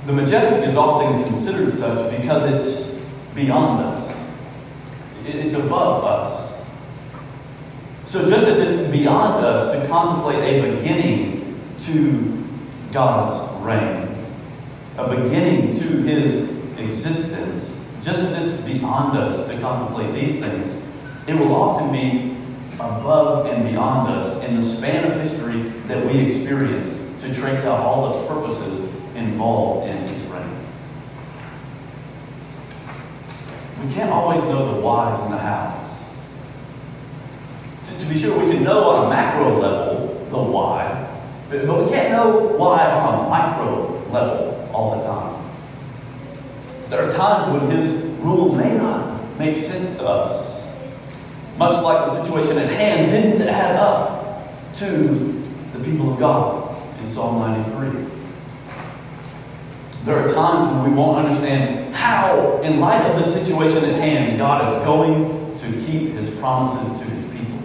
The 0.06 0.12
majestic 0.12 0.64
is 0.64 0.76
often 0.76 1.24
considered 1.24 1.70
such 1.70 2.18
because 2.18 2.44
it's 2.44 3.04
beyond 3.34 3.80
us, 3.80 4.16
it's 5.26 5.54
above 5.54 6.04
us. 6.04 6.56
So, 8.04 8.26
just 8.28 8.46
as 8.46 8.60
it's 8.60 8.90
beyond 8.90 9.44
us 9.44 9.72
to 9.72 9.86
contemplate 9.88 10.38
a 10.38 10.76
beginning 10.76 11.60
to 11.78 12.44
God's 12.92 13.36
reign, 13.62 14.08
a 14.96 15.08
beginning 15.08 15.72
to 15.78 15.84
his 16.02 16.57
existence, 16.78 17.94
just 18.02 18.22
as 18.22 18.50
it's 18.50 18.60
beyond 18.62 19.18
us 19.18 19.48
to 19.48 19.58
contemplate 19.60 20.14
these 20.14 20.40
things, 20.40 20.86
it 21.26 21.34
will 21.34 21.54
often 21.54 21.92
be 21.92 22.36
above 22.74 23.46
and 23.46 23.68
beyond 23.68 24.08
us 24.08 24.42
in 24.44 24.56
the 24.56 24.62
span 24.62 25.10
of 25.10 25.18
history 25.20 25.62
that 25.86 26.06
we 26.06 26.18
experience 26.18 27.04
to 27.20 27.32
trace 27.32 27.64
out 27.64 27.80
all 27.80 28.20
the 28.20 28.28
purposes 28.28 28.84
involved 29.14 29.88
in 29.88 29.96
his 30.08 30.22
reign. 30.22 30.66
We 33.84 33.92
can't 33.92 34.10
always 34.10 34.42
know 34.44 34.74
the 34.74 34.80
whys 34.80 35.18
and 35.20 35.32
the 35.32 35.38
hows. 35.38 36.02
To, 37.84 37.98
to 37.98 38.06
be 38.06 38.16
sure, 38.16 38.38
we 38.44 38.52
can 38.52 38.62
know 38.62 38.90
on 38.90 39.06
a 39.06 39.10
macro 39.10 39.58
level 39.58 40.26
the 40.30 40.38
why, 40.38 41.20
but, 41.50 41.66
but 41.66 41.84
we 41.84 41.90
can't 41.90 42.12
know 42.12 42.38
why 42.56 42.90
on 42.90 43.26
a 43.26 43.28
micro 43.28 44.08
level 44.10 44.70
all 44.72 44.98
the 44.98 45.04
time. 45.04 45.37
There 46.88 47.06
are 47.06 47.10
times 47.10 47.52
when 47.52 47.70
his 47.70 48.02
rule 48.20 48.54
may 48.54 48.76
not 48.76 49.38
make 49.38 49.56
sense 49.56 49.98
to 49.98 50.06
us 50.06 50.58
much 51.58 51.82
like 51.82 52.06
the 52.06 52.24
situation 52.24 52.56
at 52.56 52.70
hand 52.70 53.10
didn't 53.10 53.48
add 53.48 53.76
up 53.76 54.72
to 54.74 55.44
the 55.72 55.80
people 55.84 56.12
of 56.12 56.18
God 56.18 56.76
in 57.00 57.06
Psalm 57.06 57.40
93. 57.40 58.06
There 60.04 60.16
are 60.16 60.28
times 60.28 60.72
when 60.72 60.88
we 60.88 60.96
won't 60.96 61.18
understand 61.18 61.94
how, 61.94 62.60
in 62.62 62.78
light 62.78 63.04
of 63.10 63.16
the 63.16 63.24
situation 63.24 63.84
at 63.90 64.00
hand, 64.00 64.38
God 64.38 64.68
is 64.68 64.84
going 64.84 65.54
to 65.56 65.86
keep 65.86 66.12
his 66.12 66.30
promises 66.38 66.98
to 67.00 67.04
his 67.10 67.24
people. 67.24 67.58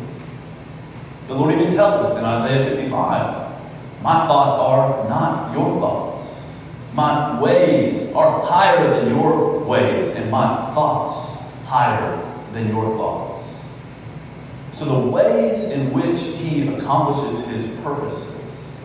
The 1.27 1.35
Lord 1.35 1.53
even 1.53 1.71
tells 1.73 2.11
us 2.11 2.17
in 2.17 2.25
Isaiah 2.25 2.75
55 2.75 4.01
My 4.01 4.25
thoughts 4.25 4.59
are 4.59 5.07
not 5.07 5.53
your 5.53 5.79
thoughts. 5.79 6.32
My 6.93 7.41
ways 7.41 8.13
are 8.13 8.45
higher 8.45 8.93
than 8.93 9.15
your 9.15 9.59
ways, 9.59 10.09
and 10.11 10.29
my 10.29 10.63
thoughts 10.73 11.41
higher 11.65 12.21
than 12.51 12.67
your 12.67 12.95
thoughts. 12.97 13.67
So 14.71 14.85
the 14.85 15.09
ways 15.09 15.63
in 15.65 15.91
which 15.91 16.19
he 16.37 16.67
accomplishes 16.67 17.47
his 17.47 17.75
purposes 17.81 18.75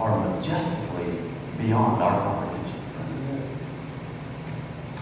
are 0.00 0.28
majestically 0.30 1.18
beyond 1.58 2.02
our 2.02 2.20
comprehension, 2.20 2.80
friends. 2.94 3.24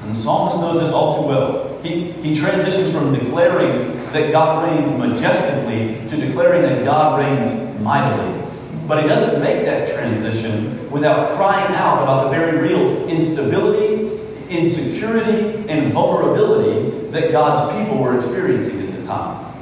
And 0.02 0.10
the 0.10 0.14
psalmist 0.14 0.58
knows 0.58 0.80
this 0.80 0.92
all 0.92 1.20
too 1.22 1.28
well. 1.28 1.82
He, 1.82 2.12
he 2.12 2.34
transitions 2.34 2.92
from 2.92 3.12
declaring 3.12 3.96
that 4.12 4.32
God 4.32 4.70
reigns 4.70 4.88
majestically 4.98 6.06
to 6.08 6.16
declaring 6.16 6.62
that 6.62 6.84
God 6.84 7.20
reigns 7.20 7.80
mightily. 7.80 8.43
But 8.86 9.02
he 9.02 9.08
doesn't 9.08 9.40
make 9.40 9.64
that 9.64 9.88
transition 9.88 10.90
without 10.90 11.36
crying 11.36 11.74
out 11.74 12.02
about 12.02 12.24
the 12.24 12.30
very 12.30 12.58
real 12.58 13.08
instability, 13.08 14.10
insecurity, 14.50 15.68
and 15.68 15.92
vulnerability 15.92 17.08
that 17.08 17.32
God's 17.32 17.78
people 17.78 18.02
were 18.02 18.14
experiencing 18.14 18.88
at 18.88 18.96
the 18.96 19.06
time. 19.06 19.54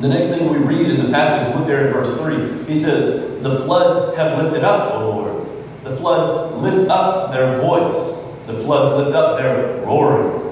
The 0.00 0.08
next 0.08 0.28
thing 0.28 0.50
we 0.50 0.58
read 0.58 0.90
in 0.90 1.06
the 1.06 1.10
passage, 1.10 1.54
look 1.56 1.66
there 1.66 1.86
in 1.86 1.92
verse 1.92 2.18
3, 2.18 2.64
he 2.64 2.74
says, 2.74 3.40
The 3.42 3.60
floods 3.60 4.16
have 4.16 4.42
lifted 4.42 4.64
up, 4.64 4.92
O 4.94 5.10
Lord. 5.10 5.46
The 5.84 5.96
floods 5.96 6.52
lift 6.62 6.90
up 6.90 7.32
their 7.32 7.60
voice. 7.60 8.24
The 8.46 8.54
floods 8.54 8.98
lift 8.98 9.14
up 9.14 9.38
their 9.38 9.80
roaring. 9.86 10.42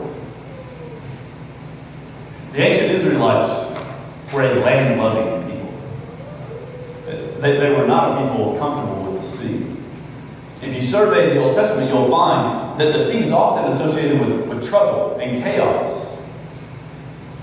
The 2.52 2.62
ancient 2.62 2.92
Israelites 2.92 3.48
were 4.32 4.42
a 4.42 4.54
land 4.60 5.00
loving. 5.00 5.33
They, 7.40 7.58
they 7.58 7.70
were 7.70 7.86
not 7.86 8.12
a 8.12 8.26
people 8.26 8.56
comfortable 8.58 9.10
with 9.10 9.22
the 9.22 9.26
sea. 9.26 9.66
If 10.62 10.74
you 10.74 10.82
survey 10.82 11.34
the 11.34 11.42
Old 11.42 11.54
Testament, 11.54 11.90
you'll 11.90 12.08
find 12.08 12.78
that 12.80 12.92
the 12.92 13.00
sea 13.00 13.18
is 13.18 13.30
often 13.30 13.70
associated 13.70 14.20
with, 14.20 14.48
with 14.48 14.68
trouble 14.68 15.16
and 15.20 15.42
chaos. 15.42 16.14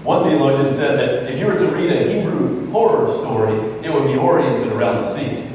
One 0.04 0.24
theologian 0.24 0.70
said 0.70 0.98
that 0.98 1.32
if 1.32 1.40
you 1.40 1.46
were 1.46 1.58
to 1.58 1.66
read 1.68 1.92
a 1.92 2.12
Hebrew 2.12 2.72
horror 2.72 3.12
story, 3.12 3.54
it 3.86 3.94
would 3.94 4.08
be 4.08 4.18
oriented 4.18 4.72
around 4.72 4.96
the 4.96 5.04
sea. 5.04 5.48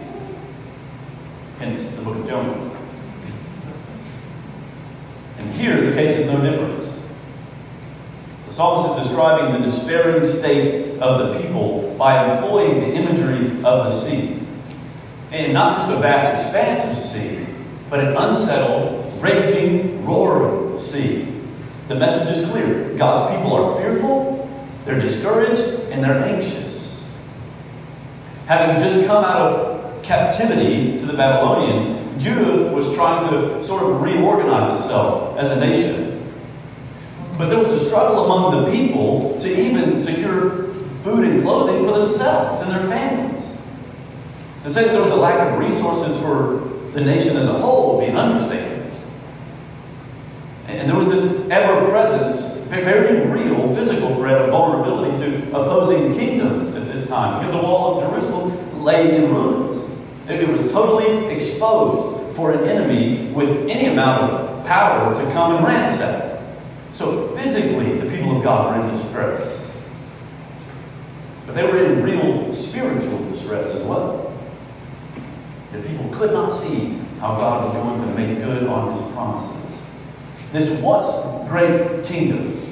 Hence 1.58 1.96
the 1.96 2.02
book 2.02 2.16
of 2.18 2.28
Jonah. 2.28 2.76
And 5.38 5.52
here, 5.52 5.80
the 5.80 5.92
case 5.92 6.18
is 6.18 6.30
no 6.30 6.40
different. 6.42 6.75
Psalmist 8.56 8.96
is 8.96 9.06
describing 9.06 9.52
the 9.52 9.58
despairing 9.58 10.24
state 10.24 10.98
of 10.98 11.18
the 11.18 11.42
people 11.42 11.94
by 11.98 12.32
employing 12.32 12.80
the 12.80 12.96
imagery 12.96 13.48
of 13.62 13.84
the 13.84 13.90
sea. 13.90 14.40
And 15.30 15.52
not 15.52 15.74
just 15.74 15.92
a 15.92 15.96
vast 15.96 16.32
expanse 16.32 16.90
of 16.90 16.96
sea, 16.96 17.46
but 17.90 18.00
an 18.00 18.16
unsettled, 18.16 19.22
raging, 19.22 20.06
roaring 20.06 20.78
sea. 20.78 21.30
The 21.88 21.96
message 21.96 22.34
is 22.34 22.48
clear 22.48 22.96
God's 22.96 23.36
people 23.36 23.52
are 23.52 23.76
fearful, 23.76 24.48
they're 24.86 24.98
discouraged, 24.98 25.90
and 25.90 26.02
they're 26.02 26.24
anxious. 26.24 27.14
Having 28.46 28.82
just 28.82 29.06
come 29.06 29.22
out 29.22 29.36
of 29.36 30.02
captivity 30.02 30.96
to 30.96 31.04
the 31.04 31.12
Babylonians, 31.12 31.84
Judah 32.24 32.72
was 32.72 32.94
trying 32.94 33.28
to 33.28 33.62
sort 33.62 33.82
of 33.82 34.00
reorganize 34.00 34.80
itself 34.80 35.36
as 35.36 35.50
a 35.50 35.60
nation. 35.60 36.05
But 37.38 37.50
there 37.50 37.58
was 37.58 37.68
a 37.68 37.78
struggle 37.78 38.24
among 38.24 38.64
the 38.64 38.70
people 38.70 39.36
to 39.38 39.48
even 39.48 39.94
secure 39.94 40.74
food 41.02 41.24
and 41.24 41.42
clothing 41.42 41.84
for 41.84 41.98
themselves 41.98 42.62
and 42.62 42.70
their 42.70 42.88
families. 42.88 43.62
To 44.62 44.70
say 44.70 44.84
that 44.84 44.92
there 44.92 45.00
was 45.00 45.10
a 45.10 45.16
lack 45.16 45.52
of 45.52 45.58
resources 45.58 46.18
for 46.18 46.76
the 46.92 47.00
nation 47.00 47.36
as 47.36 47.46
a 47.46 47.52
whole 47.52 47.96
would 47.96 48.06
be 48.06 48.10
an 48.10 48.16
understatement. 48.16 48.96
And 50.66 50.88
there 50.88 50.96
was 50.96 51.08
this 51.08 51.48
ever 51.50 51.88
present, 51.88 52.34
very 52.68 53.26
real 53.28 53.72
physical 53.74 54.14
threat 54.16 54.40
of 54.40 54.50
vulnerability 54.50 55.16
to 55.18 55.48
opposing 55.50 56.18
kingdoms 56.18 56.74
at 56.74 56.86
this 56.86 57.08
time 57.08 57.38
because 57.38 57.54
the 57.54 57.62
wall 57.62 58.00
of 58.00 58.10
Jerusalem 58.10 58.82
lay 58.82 59.16
in 59.16 59.30
ruins. 59.32 59.94
It 60.28 60.48
was 60.48 60.72
totally 60.72 61.26
exposed 61.26 62.34
for 62.34 62.52
an 62.52 62.64
enemy 62.64 63.30
with 63.32 63.68
any 63.70 63.92
amount 63.92 64.24
of 64.24 64.66
power 64.66 65.14
to 65.14 65.32
come 65.32 65.56
and 65.56 65.64
ransack. 65.64 66.25
So 66.96 67.36
physically, 67.36 67.98
the 67.98 68.08
people 68.08 68.38
of 68.38 68.42
God 68.42 68.74
were 68.74 68.82
in 68.82 68.90
distress. 68.90 69.78
But 71.44 71.54
they 71.54 71.62
were 71.62 71.76
in 71.76 72.02
real 72.02 72.50
spiritual 72.54 73.18
distress 73.28 73.70
as 73.70 73.82
well. 73.82 74.32
The 75.72 75.82
people 75.82 76.08
could 76.08 76.32
not 76.32 76.50
see 76.50 76.98
how 77.20 77.36
God 77.36 77.64
was 77.64 77.74
going 77.74 78.00
to 78.00 78.18
make 78.18 78.38
good 78.38 78.66
on 78.66 78.92
his 78.92 79.12
promises. 79.12 79.86
This 80.52 80.80
once 80.80 81.04
great 81.50 82.02
kingdom, 82.02 82.62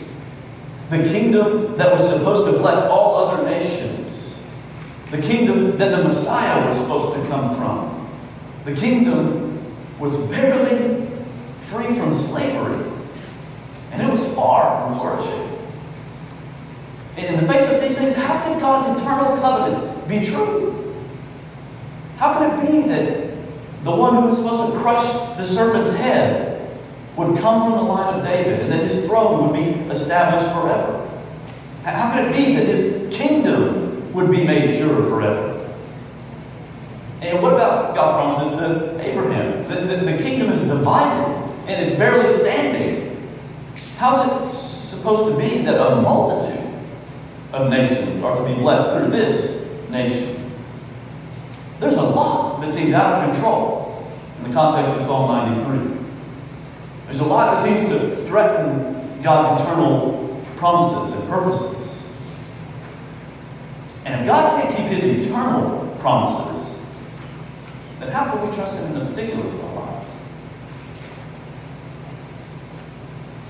the 0.88 1.02
kingdom 1.02 1.76
that 1.76 1.92
was 1.92 2.08
supposed 2.08 2.50
to 2.50 2.58
bless 2.58 2.80
all 2.84 3.26
other 3.26 3.44
nations, 3.44 4.48
the 5.10 5.20
kingdom 5.20 5.76
that 5.76 5.94
the 5.94 6.02
Messiah 6.02 6.66
was 6.66 6.78
supposed 6.78 7.14
to 7.14 7.28
come 7.28 7.50
from, 7.54 8.08
the 8.64 8.74
kingdom 8.74 9.62
was 9.98 10.16
barely 10.28 11.08
free 11.60 11.94
from 11.94 12.14
slavery, 12.14 12.90
and 13.94 14.02
it 14.02 14.10
was 14.10 14.34
far 14.34 14.88
from 14.88 14.98
flourishing. 14.98 15.40
In 17.16 17.40
the 17.40 17.52
face 17.52 17.70
of 17.70 17.80
these 17.80 17.96
things, 17.96 18.14
how 18.14 18.40
can 18.40 18.58
God's 18.58 19.00
eternal 19.00 19.36
covenants 19.40 19.80
be 20.08 20.24
true? 20.24 20.94
How 22.16 22.38
can 22.38 22.58
it 22.58 22.70
be 22.70 22.88
that 22.88 23.84
the 23.84 23.94
one 23.94 24.16
who 24.16 24.26
was 24.26 24.36
supposed 24.36 24.72
to 24.72 24.80
crush 24.80 25.12
the 25.36 25.44
serpent's 25.44 25.92
head 25.92 26.68
would 27.16 27.38
come 27.38 27.62
from 27.62 27.72
the 27.72 27.82
line 27.82 28.18
of 28.18 28.24
David 28.24 28.60
and 28.60 28.72
that 28.72 28.82
his 28.82 29.06
throne 29.06 29.46
would 29.46 29.54
be 29.54 29.78
established 29.90 30.46
forever? 30.52 31.00
How 31.84 32.12
could 32.12 32.24
it 32.24 32.36
be 32.36 32.56
that 32.56 32.66
his 32.66 33.14
kingdom 33.14 34.12
would 34.12 34.30
be 34.32 34.44
made 34.44 34.70
sure 34.76 35.04
forever? 35.04 35.52
And 37.20 37.40
what 37.40 37.54
about 37.54 37.94
God's 37.94 38.36
promises 38.36 38.58
to 38.58 39.00
Abraham? 39.00 39.68
The, 39.68 39.96
the, 39.96 40.12
the 40.12 40.22
kingdom 40.22 40.50
is 40.50 40.60
divided 40.60 41.32
and 41.68 41.80
it's 41.80 41.94
barely 41.94 42.28
standing. 42.28 43.03
How's 43.96 44.26
it 44.26 44.44
supposed 44.44 45.32
to 45.32 45.38
be 45.38 45.64
that 45.64 45.74
a 45.74 46.02
multitude 46.02 46.60
of 47.52 47.70
nations 47.70 48.22
are 48.22 48.36
to 48.36 48.44
be 48.44 48.54
blessed 48.54 48.96
through 48.96 49.10
this 49.10 49.70
nation? 49.90 50.50
There's 51.78 51.96
a 51.96 52.02
lot 52.02 52.60
that 52.60 52.72
seems 52.72 52.92
out 52.92 53.22
of 53.22 53.32
control 53.32 54.12
in 54.38 54.48
the 54.48 54.54
context 54.54 54.94
of 54.94 55.02
Psalm 55.02 55.48
93. 55.48 56.04
There's 57.04 57.20
a 57.20 57.24
lot 57.24 57.54
that 57.54 57.64
seems 57.64 57.88
to 57.90 58.16
threaten 58.26 59.22
God's 59.22 59.60
eternal 59.60 60.42
promises 60.56 61.12
and 61.18 61.28
purposes. 61.28 62.06
And 64.04 64.20
if 64.20 64.26
God 64.26 64.60
can't 64.60 64.76
keep 64.76 64.86
his 64.86 65.04
eternal 65.04 65.96
promises, 66.00 66.86
then 67.98 68.10
how 68.10 68.30
can 68.30 68.48
we 68.48 68.54
trust 68.54 68.78
him 68.78 68.86
in 68.86 68.98
the 68.98 69.04
particulars 69.06 69.52
of 69.52 69.64
our 69.64 69.74
lives? 69.74 70.10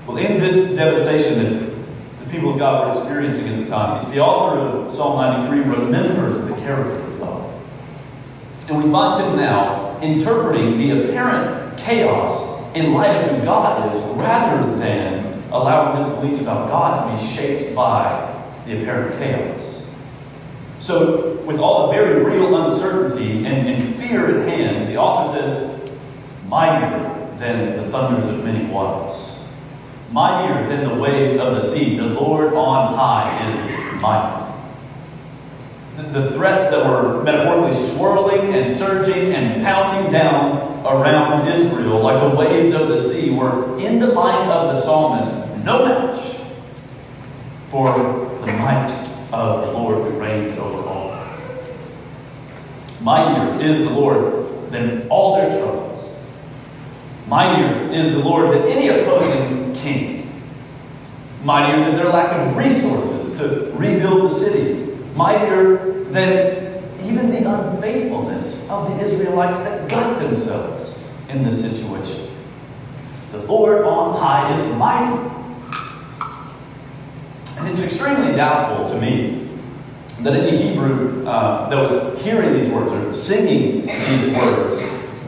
Well, 0.07 0.17
in 0.17 0.37
this 0.37 0.75
devastation 0.75 1.43
that 1.43 2.25
the 2.25 2.31
people 2.31 2.53
of 2.53 2.59
God 2.59 2.85
were 2.85 2.91
experiencing 2.91 3.47
at 3.47 3.65
the 3.65 3.69
time, 3.69 4.11
the 4.11 4.19
author 4.19 4.59
of 4.59 4.91
Psalm 4.91 5.19
93 5.19 5.59
remembers 5.61 6.37
the 6.37 6.53
character 6.57 6.95
of 6.95 7.19
God. 7.19 7.53
And 8.69 8.83
we 8.83 8.91
find 8.91 9.23
him 9.23 9.37
now 9.37 9.99
interpreting 10.01 10.77
the 10.77 11.09
apparent 11.09 11.77
chaos 11.77 12.55
in 12.75 12.93
light 12.93 13.15
of 13.15 13.31
who 13.31 13.45
God 13.45 13.95
is 13.95 14.01
rather 14.17 14.75
than 14.77 15.41
allowing 15.51 15.97
his 15.97 16.05
beliefs 16.15 16.39
about 16.39 16.69
God 16.69 17.05
to 17.05 17.15
be 17.15 17.35
shaped 17.35 17.75
by 17.75 18.43
the 18.65 18.81
apparent 18.81 19.17
chaos. 19.17 19.87
So, 20.79 21.41
with 21.45 21.57
all 21.57 21.87
the 21.87 21.93
very 21.93 22.23
real 22.23 22.63
uncertainty 22.63 23.45
and, 23.45 23.67
and 23.67 23.95
fear 23.95 24.41
at 24.41 24.47
hand, 24.47 24.89
the 24.89 24.97
author 24.97 25.39
says, 25.39 25.89
Mightier 26.47 27.35
than 27.37 27.77
the 27.77 27.89
thunders 27.89 28.27
of 28.27 28.43
many 28.43 28.65
waters, 28.65 29.34
mightier 30.15 30.65
than 30.69 30.85
the 30.85 30.95
waves 30.95 31.33
of 31.33 31.55
the 31.55 31.61
sea, 31.61 31.97
the 31.97 32.05
Lord 32.05 32.53
on 32.53 32.93
high 32.93 33.51
is 33.51 34.01
mighty. 34.01 34.43
The, 35.97 36.31
threats 36.31 36.69
that 36.69 36.89
were 36.89 37.21
metaphorically 37.21 37.73
swirling 37.73 38.53
and 38.53 38.65
surging 38.67 39.33
and 39.33 39.61
pounding 39.61 40.09
down 40.13 40.85
around 40.85 41.45
Israel 41.49 41.99
like 41.99 42.21
the 42.21 42.33
waves 42.33 42.73
of 42.73 42.87
the 42.87 42.97
sea 42.97 43.31
were, 43.31 43.77
in 43.77 43.99
the 43.99 44.13
mind 44.13 44.49
of 44.49 44.73
the 44.73 44.81
psalmist, 44.81 45.53
no 45.65 45.85
match 45.85 46.37
for 47.67 47.93
the 48.45 48.53
might 48.53 48.89
of 49.33 49.65
the 49.65 49.71
Lord 49.73 49.97
who 50.09 50.17
reigns 50.17 50.53
over 50.53 50.87
all. 50.87 51.27
Mightier 53.01 53.59
is 53.59 53.79
the 53.79 53.89
Lord 53.89 54.71
than 54.71 55.05
all 55.09 55.35
their 55.35 55.49
troubles. 55.49 55.94
Mightier 57.27 57.89
is 57.89 58.11
the 58.11 58.19
Lord 58.19 58.51
than 58.53 58.63
any 58.69 58.87
opposing 58.89 59.73
king. 59.73 60.31
Mightier 61.43 61.83
than 61.85 61.95
their 61.95 62.09
lack 62.09 62.31
of 62.31 62.55
resources 62.55 63.37
to 63.39 63.71
rebuild 63.75 64.23
the 64.23 64.29
city. 64.29 64.95
Mightier 65.15 66.03
than 66.05 66.65
even 67.01 67.29
the 67.29 67.49
unfaithfulness 67.49 68.69
of 68.69 68.89
the 68.89 69.03
Israelites 69.03 69.59
that 69.59 69.89
got 69.89 70.19
themselves 70.19 71.11
in 71.29 71.43
this 71.43 71.61
situation. 71.61 72.27
The 73.31 73.39
Lord 73.39 73.85
on 73.85 74.17
high 74.17 74.53
is 74.53 74.63
mighty. 74.75 75.31
And 77.57 77.67
it's 77.67 77.81
extremely 77.81 78.35
doubtful 78.35 78.87
to 78.87 79.01
me 79.01 79.49
that 80.19 80.33
any 80.33 80.55
Hebrew 80.55 81.27
uh, 81.27 81.69
that 81.69 81.77
was 81.77 82.21
hearing 82.23 82.53
these 82.53 82.69
words 82.69 82.91
or 82.93 83.13
singing 83.13 83.87
these 83.87 84.33
words, 84.35 84.81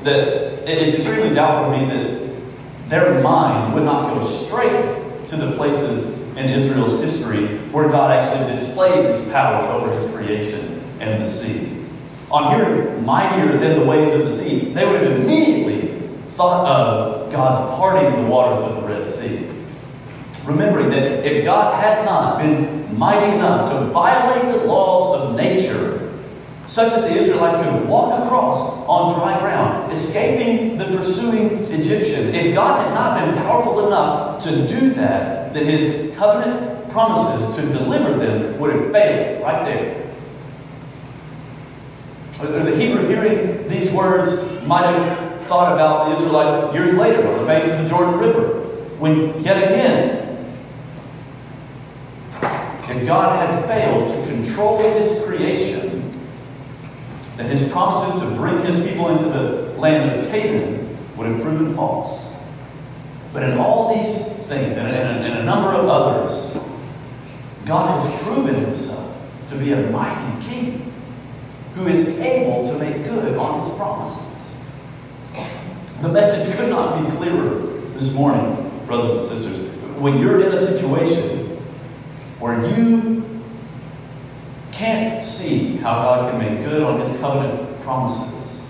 that 0.08 0.67
it's 0.67 0.96
extremely 0.96 1.36
doubtful 1.36 1.72
to 1.72 1.78
me 1.78 1.86
that 1.91 2.89
their 2.89 3.22
mind 3.22 3.74
would 3.74 3.84
not 3.84 4.13
go 4.13 4.22
straight 4.22 4.82
to 5.28 5.36
the 5.36 5.52
places 5.56 6.17
in 6.38 6.50
Israel's 6.50 7.00
history 7.02 7.58
where 7.72 7.89
God 7.89 8.12
actually 8.12 8.50
displayed 8.50 9.06
his 9.06 9.22
power 9.30 9.67
over 9.72 9.91
his 9.91 10.10
creation 10.13 10.82
and 11.00 11.22
the 11.22 11.28
sea. 11.28 11.86
On 12.32 12.56
hearing 12.56 13.06
mightier 13.06 13.58
than 13.58 13.80
the 13.80 13.86
waves 13.86 14.13
of 14.13 14.26
the 14.26 14.32
sea, 14.32 14.72
they 14.74 14.86
would 14.86 15.02
have 15.02 15.20
immediately 15.20 16.00
thought 16.28 16.65
of 16.67 17.32
God's 17.32 17.58
parting 17.78 18.24
the 18.24 18.30
waters 18.30 18.63
of 18.63 18.76
the 18.76 18.88
Red 18.88 19.06
Sea. 19.06 19.48
Remembering 20.46 20.89
that 20.89 21.26
if 21.26 21.43
God 21.43 21.82
had 21.82 22.06
not 22.06 22.39
been 22.39 22.98
mighty 22.98 23.36
enough 23.36 23.70
to 23.70 23.86
violate 23.91 24.60
the 24.60 24.65
laws 24.65 25.22
of 25.22 25.36
nature, 25.36 25.87
such 26.67 26.93
that 26.93 27.10
the 27.10 27.15
Israelites 27.15 27.56
could 27.56 27.88
walk 27.88 28.23
across 28.23 28.86
on 28.88 29.17
dry 29.17 29.39
ground, 29.39 29.91
escaping 29.91 30.77
the 30.77 30.86
pursuing 30.86 31.63
Egyptians, 31.71 32.27
if 32.27 32.53
God 32.53 32.86
had 32.86 32.93
not 32.93 33.19
been 33.19 33.36
powerful 33.43 33.88
enough 33.88 34.43
to 34.43 34.67
do 34.67 34.89
that, 34.91 35.53
then 35.53 35.65
his 35.65 36.13
covenant 36.17 36.89
promises 36.89 37.56
to 37.56 37.62
deliver 37.73 38.17
them 38.17 38.60
would 38.60 38.73
have 38.73 38.91
failed 38.91 39.43
right 39.43 39.65
there. 39.65 40.03
Or 42.41 42.63
the 42.63 42.75
Hebrew 42.75 43.08
hearing 43.08 43.67
these 43.67 43.89
words 43.91 44.62
might 44.67 44.86
have 44.86 45.41
thought 45.41 45.73
about 45.73 46.10
the 46.10 46.15
Israelites 46.15 46.73
years 46.73 46.93
later 46.93 47.27
on 47.27 47.39
the 47.39 47.45
banks 47.45 47.67
of 47.67 47.82
the 47.82 47.89
Jordan 47.89 48.19
River, 48.19 48.63
when 48.99 49.41
yet 49.41 49.63
again, 49.63 50.23
if 52.89 53.08
God 53.08 53.39
had 53.39 53.65
failed 53.65 54.08
to 54.08 54.32
control 54.32 54.80
his 54.80 55.23
creation, 55.23 55.96
then 57.38 57.50
his 57.50 57.71
promises 57.71 58.19
to 58.21 58.36
bring 58.36 58.65
his 58.65 58.76
people 58.86 59.10
into 59.10 59.26
the 59.26 59.73
land 59.80 60.19
of 60.19 60.30
Canaan 60.32 60.97
would 61.15 61.28
have 61.28 61.41
proven 61.41 61.73
false. 61.73 62.34
But 63.32 63.43
in 63.43 63.58
all 63.58 63.95
these 63.95 64.28
things, 64.47 64.76
and, 64.76 64.88
and, 64.88 65.23
and 65.23 65.39
a 65.39 65.43
number 65.43 65.69
of 65.69 65.88
others, 65.88 66.58
God 67.65 68.00
has 68.00 68.23
proven 68.23 68.56
himself 68.56 69.15
to 69.50 69.56
be 69.56 69.73
a 69.73 69.89
mighty 69.91 70.47
king 70.47 70.93
who 71.76 71.88
is 71.88 72.08
able 72.17 72.63
to 72.63 72.80
make 72.80 73.04
good 73.04 73.38
on 73.38 73.60
his 73.60 73.69
promises. 73.76 74.58
The 76.02 76.10
message 76.10 76.56
could 76.56 76.69
not 76.69 77.04
be 77.04 77.15
clearer 77.17 77.67
this 77.91 78.15
morning, 78.15 78.71
brothers 78.88 79.12
and 79.12 79.28
sisters. 79.28 79.58
When 80.00 80.17
you're 80.17 80.39
in 80.45 80.54
a 80.54 80.58
situation 80.58 81.58
where 82.39 82.65
you 82.67 83.16
see 85.23 85.77
how 85.77 85.95
God 85.95 86.32
can 86.32 86.39
make 86.39 86.65
good 86.65 86.84
on 86.84 86.99
his 86.99 87.17
covenant 87.19 87.80
promises, 87.82 88.62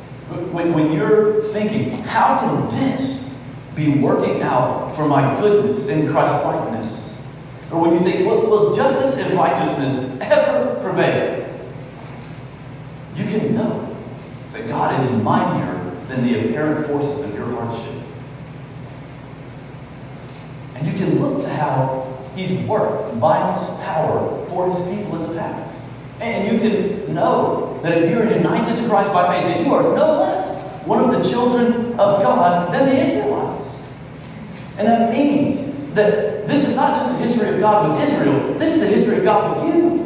when, 0.51 0.73
when 0.73 0.91
you're 0.91 1.43
thinking, 1.43 1.91
how 2.03 2.39
can 2.39 2.69
this 2.75 3.39
be 3.75 3.99
working 3.99 4.41
out 4.41 4.95
for 4.95 5.07
my 5.07 5.39
goodness 5.39 5.87
in 5.87 6.09
Christ 6.09 6.43
likeness? 6.43 7.27
Or 7.71 7.81
when 7.81 7.93
you 7.93 7.99
think, 7.99 8.25
will, 8.25 8.47
will 8.47 8.73
justice 8.73 9.17
and 9.19 9.33
righteousness 9.37 10.17
ever 10.21 10.79
prevail? 10.81 11.43
You 13.15 13.25
can 13.25 13.55
know 13.55 13.95
that 14.53 14.67
God 14.67 15.01
is 15.01 15.23
mightier 15.23 15.73
than 16.07 16.23
the 16.23 16.49
apparent 16.49 16.87
forces 16.87 17.23
of 17.23 17.33
your 17.33 17.45
hardship. 17.49 18.03
And 20.75 20.87
you 20.87 20.93
can 20.93 21.19
look 21.19 21.39
to 21.41 21.49
how 21.49 22.17
He's 22.35 22.51
worked 22.67 23.19
by 23.19 23.53
His 23.53 23.65
power 23.81 24.45
for 24.47 24.67
His 24.67 24.77
people 24.87 25.23
in 25.23 25.31
the 25.31 25.39
past. 25.39 25.83
And 26.19 26.51
you 26.51 26.59
can 26.59 27.13
know 27.13 27.79
that 27.83 27.97
if 27.97 28.09
you're 28.09 28.29
united 28.31 28.75
to 28.75 28.87
Christ 28.87 29.13
by 29.13 29.27
faith, 29.27 29.45
that 29.45 29.65
you 29.65 29.73
are 29.73 29.83
no 29.83 30.21
less 30.21 30.63
one 30.85 31.03
of 31.03 31.11
the 31.11 31.29
children 31.29 31.91
of 31.93 32.23
God 32.23 32.73
than 32.73 32.87
the 32.87 32.95
Israelites. 32.95 33.85
And 34.77 34.87
that 34.87 35.11
means 35.11 35.75
that 35.93 36.47
this 36.47 36.67
is 36.67 36.75
not 36.75 36.95
just 36.95 37.09
the 37.11 37.17
history 37.17 37.49
of 37.49 37.59
God 37.59 37.91
with 37.91 38.09
Israel, 38.09 38.53
this 38.53 38.75
is 38.75 38.81
the 38.81 38.87
history 38.87 39.17
of 39.17 39.23
God 39.23 39.57
with 39.57 39.75
you. 39.75 39.97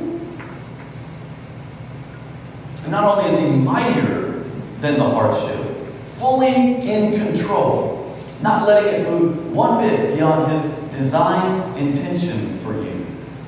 And 2.83 2.91
not 2.91 3.03
only 3.03 3.29
is 3.29 3.37
He 3.37 3.57
mightier 3.57 4.43
than 4.79 4.97
the 4.97 5.03
hardship, 5.03 5.65
fully 6.03 6.75
in 6.89 7.13
control, 7.13 8.17
not 8.41 8.67
letting 8.67 9.01
it 9.01 9.07
move 9.07 9.51
one 9.51 9.79
bit 9.79 10.15
beyond 10.15 10.51
His 10.51 10.61
design 10.89 11.77
intention 11.77 12.57
for 12.59 12.73
you. 12.73 13.05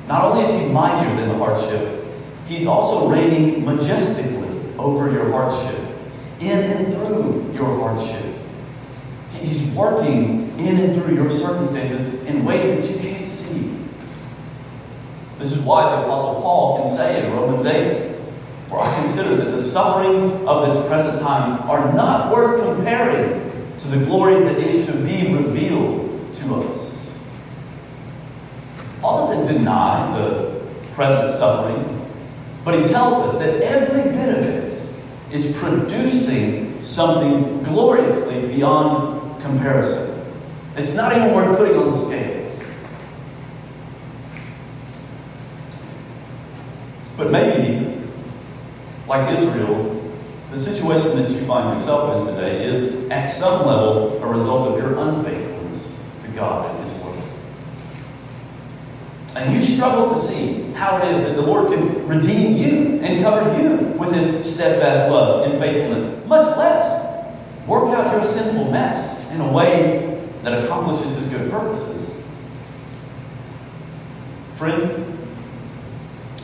Not 0.07 0.23
only 0.23 0.43
is 0.43 0.51
He 0.51 0.71
mightier 0.71 1.15
than 1.15 1.29
the 1.29 1.35
hardship, 1.35 2.02
He's 2.53 2.67
also 2.67 3.09
reigning 3.09 3.65
majestically 3.65 4.47
over 4.77 5.11
your 5.11 5.31
hardship, 5.31 5.75
in 6.39 6.59
and 6.59 6.93
through 6.93 7.51
your 7.51 7.79
hardship. 7.79 8.35
He's 9.31 9.63
working 9.71 10.59
in 10.59 10.77
and 10.77 10.93
through 10.93 11.15
your 11.15 11.31
circumstances 11.31 12.23
in 12.25 12.45
ways 12.45 12.69
that 12.69 12.93
you 12.93 13.01
can't 13.01 13.25
see. 13.25 13.75
This 15.39 15.51
is 15.51 15.63
why 15.63 15.95
the 15.95 16.03
Apostle 16.03 16.41
Paul 16.43 16.77
can 16.77 16.91
say 16.91 17.25
in 17.25 17.33
Romans 17.33 17.65
8, 17.65 18.17
For 18.67 18.79
I 18.79 18.95
consider 18.99 19.35
that 19.37 19.49
the 19.49 19.59
sufferings 19.59 20.23
of 20.45 20.63
this 20.63 20.87
present 20.87 21.19
time 21.21 21.67
are 21.67 21.91
not 21.91 22.31
worth 22.31 22.63
comparing 22.63 23.51
to 23.79 23.87
the 23.87 24.05
glory 24.05 24.35
that 24.43 24.59
is 24.59 24.85
to 24.85 24.91
be 24.91 25.33
revealed 25.33 26.31
to 26.35 26.55
us. 26.55 27.19
Paul 29.01 29.21
doesn't 29.21 29.55
deny 29.55 30.15
the 30.15 30.61
present 30.91 31.31
suffering 31.31 31.92
but 32.63 32.79
he 32.79 32.85
tells 32.85 33.19
us 33.27 33.39
that 33.39 33.61
every 33.61 34.11
bit 34.11 34.37
of 34.37 34.45
it 34.45 34.81
is 35.31 35.57
producing 35.57 36.83
something 36.83 37.61
gloriously 37.63 38.47
beyond 38.47 39.41
comparison. 39.41 40.09
It's 40.75 40.93
not 40.93 41.15
even 41.15 41.33
worth 41.33 41.57
putting 41.57 41.75
on 41.77 41.91
the 41.91 41.97
scales. 41.97 42.65
But 47.17 47.31
maybe, 47.31 48.01
like 49.07 49.37
Israel, 49.37 50.01
the 50.49 50.57
situation 50.57 51.17
that 51.17 51.29
you 51.29 51.39
find 51.45 51.77
yourself 51.77 52.27
in 52.27 52.33
today 52.33 52.65
is, 52.65 53.09
at 53.09 53.25
some 53.25 53.65
level, 53.65 54.21
a 54.23 54.27
result 54.27 54.69
of 54.69 54.77
your 54.77 54.97
unfaithfulness 54.99 56.09
to 56.23 56.27
God 56.29 56.72
and 59.43 59.55
you 59.55 59.61
struggle 59.61 60.09
to 60.09 60.17
see 60.17 60.71
how 60.71 60.97
it 60.97 61.13
is 61.13 61.19
that 61.19 61.35
the 61.35 61.41
Lord 61.41 61.67
can 61.67 62.07
redeem 62.07 62.55
you 62.55 63.01
and 63.01 63.21
cover 63.21 63.61
you 63.61 63.87
with 63.99 64.13
His 64.13 64.49
steadfast 64.55 65.11
love 65.11 65.49
and 65.49 65.59
faithfulness, 65.59 66.03
much 66.27 66.57
less 66.57 67.27
work 67.67 67.93
out 67.93 68.13
your 68.13 68.23
sinful 68.23 68.71
mess 68.71 69.29
in 69.31 69.41
a 69.41 69.51
way 69.51 70.23
that 70.43 70.63
accomplishes 70.63 71.17
His 71.17 71.27
good 71.27 71.51
purposes. 71.51 72.23
Friend, 74.55 75.17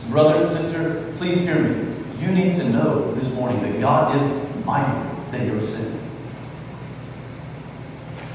brother 0.10 0.36
and 0.36 0.48
sister, 0.48 1.14
please 1.16 1.40
hear 1.40 1.58
me. 1.58 1.96
You 2.20 2.32
need 2.32 2.54
to 2.56 2.68
know 2.68 3.14
this 3.14 3.34
morning 3.34 3.62
that 3.62 3.80
God 3.80 4.18
is 4.18 4.66
mightier 4.66 5.10
than 5.32 5.46
your 5.46 5.62
sin. 5.62 5.98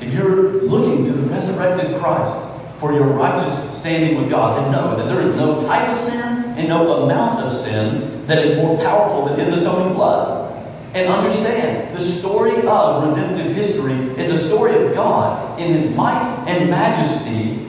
If 0.00 0.14
you're 0.14 0.62
looking 0.62 1.04
to 1.04 1.12
the 1.12 1.22
resurrected 1.28 1.96
Christ, 1.98 2.53
for 2.78 2.92
your 2.92 3.06
righteous 3.06 3.78
standing 3.78 4.20
with 4.20 4.30
God, 4.30 4.62
And 4.62 4.72
know 4.72 4.96
that 4.96 5.06
there 5.06 5.20
is 5.20 5.30
no 5.36 5.58
type 5.58 5.88
of 5.88 5.98
sin 5.98 6.44
and 6.56 6.68
no 6.68 7.04
amount 7.04 7.40
of 7.40 7.52
sin 7.52 8.26
that 8.26 8.38
is 8.38 8.56
more 8.56 8.76
powerful 8.78 9.26
than 9.26 9.38
His 9.38 9.52
atoning 9.52 9.94
blood. 9.94 10.52
And 10.94 11.08
understand, 11.08 11.94
the 11.94 12.00
story 12.00 12.66
of 12.66 13.08
redemptive 13.08 13.54
history 13.54 13.94
is 14.16 14.30
a 14.30 14.38
story 14.38 14.84
of 14.84 14.94
God 14.94 15.60
in 15.60 15.72
His 15.72 15.94
might 15.94 16.44
and 16.48 16.70
majesty, 16.70 17.66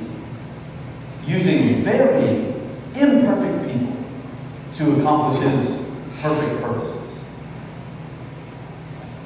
using 1.26 1.84
very 1.84 2.54
imperfect 2.94 3.72
people 3.72 3.96
to 4.74 5.00
accomplish 5.00 5.42
His 5.42 5.92
perfect 6.22 6.62
purposes. 6.62 7.28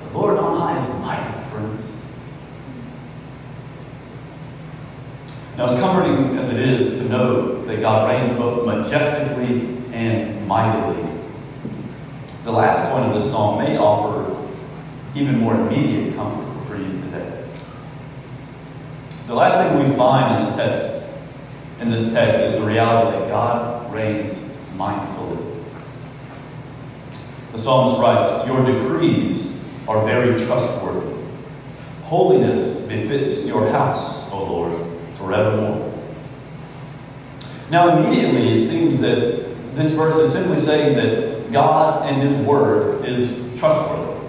The 0.02 0.18
Lord 0.18 0.38
on 0.38 0.58
high 0.58 0.80
is 0.80 1.02
mighty, 1.02 1.50
friends. 1.50 1.96
Now, 5.60 5.66
as 5.66 5.78
comforting 5.78 6.38
as 6.38 6.48
it 6.48 6.58
is 6.58 7.00
to 7.00 7.10
know 7.10 7.66
that 7.66 7.82
God 7.82 8.10
reigns 8.10 8.32
both 8.40 8.66
majestically 8.66 9.78
and 9.92 10.48
mightily, 10.48 11.06
the 12.46 12.52
last 12.54 12.90
point 12.90 13.04
of 13.04 13.14
this 13.14 13.30
psalm 13.30 13.62
may 13.62 13.76
offer 13.76 14.38
even 15.16 15.38
more 15.38 15.56
immediate 15.56 16.16
comfort 16.16 16.66
for 16.66 16.78
you 16.78 16.96
today. 16.96 17.44
The 19.28 19.36
last 19.36 19.58
thing 19.58 19.86
we 19.86 19.94
find 19.98 20.46
in 20.46 20.50
the 20.50 20.56
text, 20.56 21.14
in 21.82 21.90
this 21.90 22.14
text, 22.14 22.40
is 22.40 22.54
the 22.54 22.66
reality 22.66 23.20
that 23.20 23.28
God 23.28 23.94
reigns 23.94 24.40
mindfully. 24.78 25.62
The 27.52 27.58
psalmist 27.58 28.02
writes, 28.02 28.48
Your 28.48 28.64
decrees 28.66 29.62
are 29.90 30.06
very 30.06 30.40
trustworthy. 30.40 31.22
Holiness 32.04 32.80
befits 32.84 33.46
your 33.46 33.70
house, 33.72 34.32
O 34.32 34.42
Lord 34.42 34.99
forevermore. 35.20 35.94
Now, 37.70 37.98
immediately, 37.98 38.56
it 38.56 38.62
seems 38.62 39.00
that 39.00 39.76
this 39.76 39.92
verse 39.92 40.18
is 40.18 40.32
simply 40.32 40.58
saying 40.58 40.96
that 40.96 41.52
God 41.52 42.10
and 42.10 42.22
His 42.22 42.34
Word 42.46 43.06
is 43.06 43.38
trustworthy. 43.60 44.26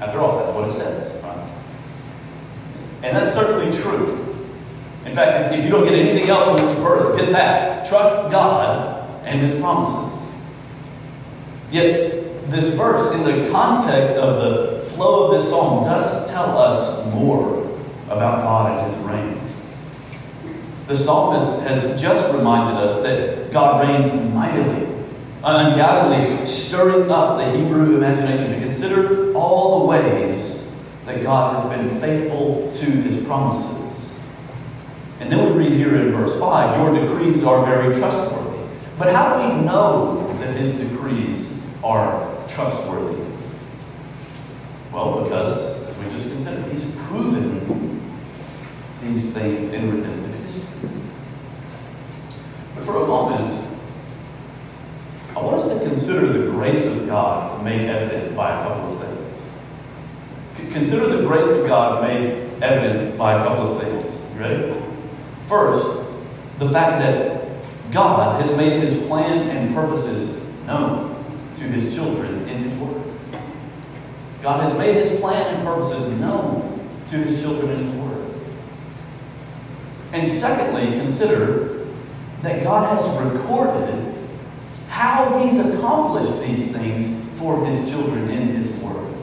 After 0.00 0.20
all, 0.20 0.38
that's 0.38 0.52
what 0.52 0.68
it 0.68 0.72
says, 0.72 1.10
right? 1.22 1.48
And 3.02 3.16
that's 3.16 3.32
certainly 3.32 3.76
true. 3.76 4.18
In 5.04 5.14
fact, 5.14 5.52
if, 5.52 5.58
if 5.58 5.64
you 5.64 5.70
don't 5.70 5.84
get 5.84 5.94
anything 5.94 6.28
else 6.28 6.44
from 6.44 6.56
this 6.56 6.78
verse, 6.78 7.16
get 7.20 7.32
that. 7.32 7.84
Trust 7.84 8.30
God 8.30 9.08
and 9.24 9.40
His 9.40 9.54
promises. 9.60 10.28
Yet, 11.72 12.50
this 12.50 12.74
verse, 12.74 13.12
in 13.14 13.24
the 13.24 13.50
context 13.50 14.14
of 14.16 14.36
the 14.42 14.80
flow 14.80 15.26
of 15.26 15.32
this 15.32 15.48
psalm, 15.48 15.84
does 15.84 16.30
tell 16.30 16.58
us 16.58 17.04
more 17.12 17.62
about 18.06 18.42
God 18.42 18.78
and 18.78 18.92
His 18.92 19.02
reign. 19.04 19.41
The 20.92 20.98
psalmist 20.98 21.62
has 21.62 21.98
just 21.98 22.34
reminded 22.34 22.76
us 22.84 23.02
that 23.02 23.50
God 23.50 23.80
reigns 23.80 24.12
mightily, 24.34 24.86
undoubtedly 25.42 26.44
stirring 26.44 27.10
up 27.10 27.38
the 27.38 27.50
Hebrew 27.50 27.96
imagination 27.96 28.52
to 28.52 28.60
consider 28.60 29.32
all 29.32 29.80
the 29.80 29.86
ways 29.86 30.70
that 31.06 31.22
God 31.22 31.58
has 31.58 31.72
been 31.72 31.98
faithful 31.98 32.70
to 32.74 32.84
his 32.84 33.26
promises. 33.26 34.20
And 35.18 35.32
then 35.32 35.56
we 35.56 35.64
read 35.64 35.72
here 35.72 35.96
in 35.96 36.12
verse 36.12 36.38
5 36.38 36.78
Your 36.78 37.06
decrees 37.06 37.42
are 37.42 37.64
very 37.64 37.94
trustworthy. 37.94 38.58
But 38.98 39.14
how 39.14 39.38
do 39.38 39.48
we 39.48 39.64
know 39.64 40.36
that 40.40 40.54
his 40.54 40.72
decrees 40.72 41.58
are 41.82 42.36
trustworthy? 42.48 43.18
Well, 44.92 45.22
because, 45.24 45.88
as 45.88 45.96
we 45.96 46.04
just 46.10 46.28
considered, 46.28 46.70
he's 46.70 46.84
proven 47.06 47.62
these 49.00 49.32
things 49.32 49.68
in 49.68 49.90
redemptive 49.90 50.31
for 52.84 53.02
a 53.02 53.06
moment, 53.06 53.52
I 55.34 55.40
want 55.40 55.56
us 55.56 55.72
to 55.72 55.84
consider 55.84 56.26
the 56.26 56.50
grace 56.50 56.84
of 56.86 57.06
God 57.06 57.64
made 57.64 57.88
evident 57.88 58.36
by 58.36 58.50
a 58.50 58.62
couple 58.64 58.92
of 58.92 58.98
things. 59.00 60.72
Consider 60.72 61.16
the 61.16 61.26
grace 61.26 61.50
of 61.50 61.66
God 61.66 62.02
made 62.02 62.62
evident 62.62 63.16
by 63.16 63.34
a 63.34 63.44
couple 63.44 63.76
of 63.76 63.82
things. 63.82 64.20
You 64.34 64.40
ready? 64.40 64.82
First, 65.46 66.06
the 66.58 66.70
fact 66.70 66.98
that 67.00 67.92
God 67.92 68.40
has 68.40 68.56
made 68.56 68.80
his 68.80 69.02
plan 69.06 69.48
and 69.48 69.74
purposes 69.74 70.42
known 70.66 71.12
to 71.56 71.64
his 71.64 71.94
children 71.94 72.48
in 72.48 72.62
his 72.62 72.74
word. 72.74 73.02
God 74.42 74.60
has 74.60 74.76
made 74.76 74.96
his 74.96 75.20
plan 75.20 75.54
and 75.54 75.64
purposes 75.64 76.04
known 76.18 76.88
to 77.06 77.16
his 77.16 77.40
children 77.40 77.70
in 77.70 77.84
his 77.84 77.90
word. 77.90 78.34
And 80.12 80.26
secondly, 80.26 80.98
consider 80.98 81.81
that 82.42 82.62
God 82.62 82.96
has 82.96 83.08
recorded 83.24 84.14
how 84.88 85.38
he's 85.38 85.58
accomplished 85.58 86.42
these 86.42 86.72
things 86.72 87.08
for 87.38 87.64
his 87.64 87.90
children 87.90 88.28
in 88.28 88.48
his 88.48 88.70
word. 88.72 89.14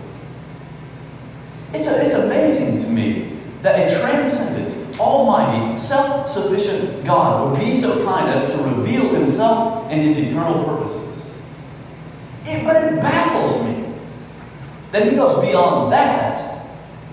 It's, 1.73 1.85
a, 1.85 2.01
it's 2.01 2.13
amazing 2.13 2.83
to 2.83 2.89
me 2.89 3.37
that 3.61 3.91
a 3.91 4.01
transcendent, 4.01 4.99
almighty, 4.99 5.77
self 5.77 6.27
sufficient 6.27 7.05
God 7.05 7.51
would 7.51 7.59
be 7.59 7.73
so 7.73 8.03
kind 8.05 8.29
as 8.29 8.51
to 8.51 8.57
reveal 8.63 9.09
himself 9.09 9.87
and 9.91 10.01
his 10.01 10.17
eternal 10.17 10.63
purposes. 10.63 11.31
It, 12.45 12.65
but 12.65 12.75
it 12.77 12.99
baffles 13.01 13.63
me 13.63 13.93
that 14.91 15.03
he 15.03 15.15
goes 15.15 15.39
beyond 15.45 15.91
that 15.93 16.67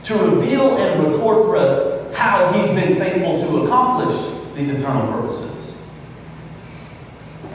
to 0.05 0.15
reveal 0.15 0.79
and 0.79 1.13
record 1.13 1.45
for 1.45 1.57
us 1.57 2.17
how 2.17 2.53
he's 2.53 2.69
been 2.69 2.97
faithful 2.97 3.39
to 3.39 3.65
accomplish 3.65 4.55
these 4.55 4.71
eternal 4.71 5.13
purposes. 5.13 5.56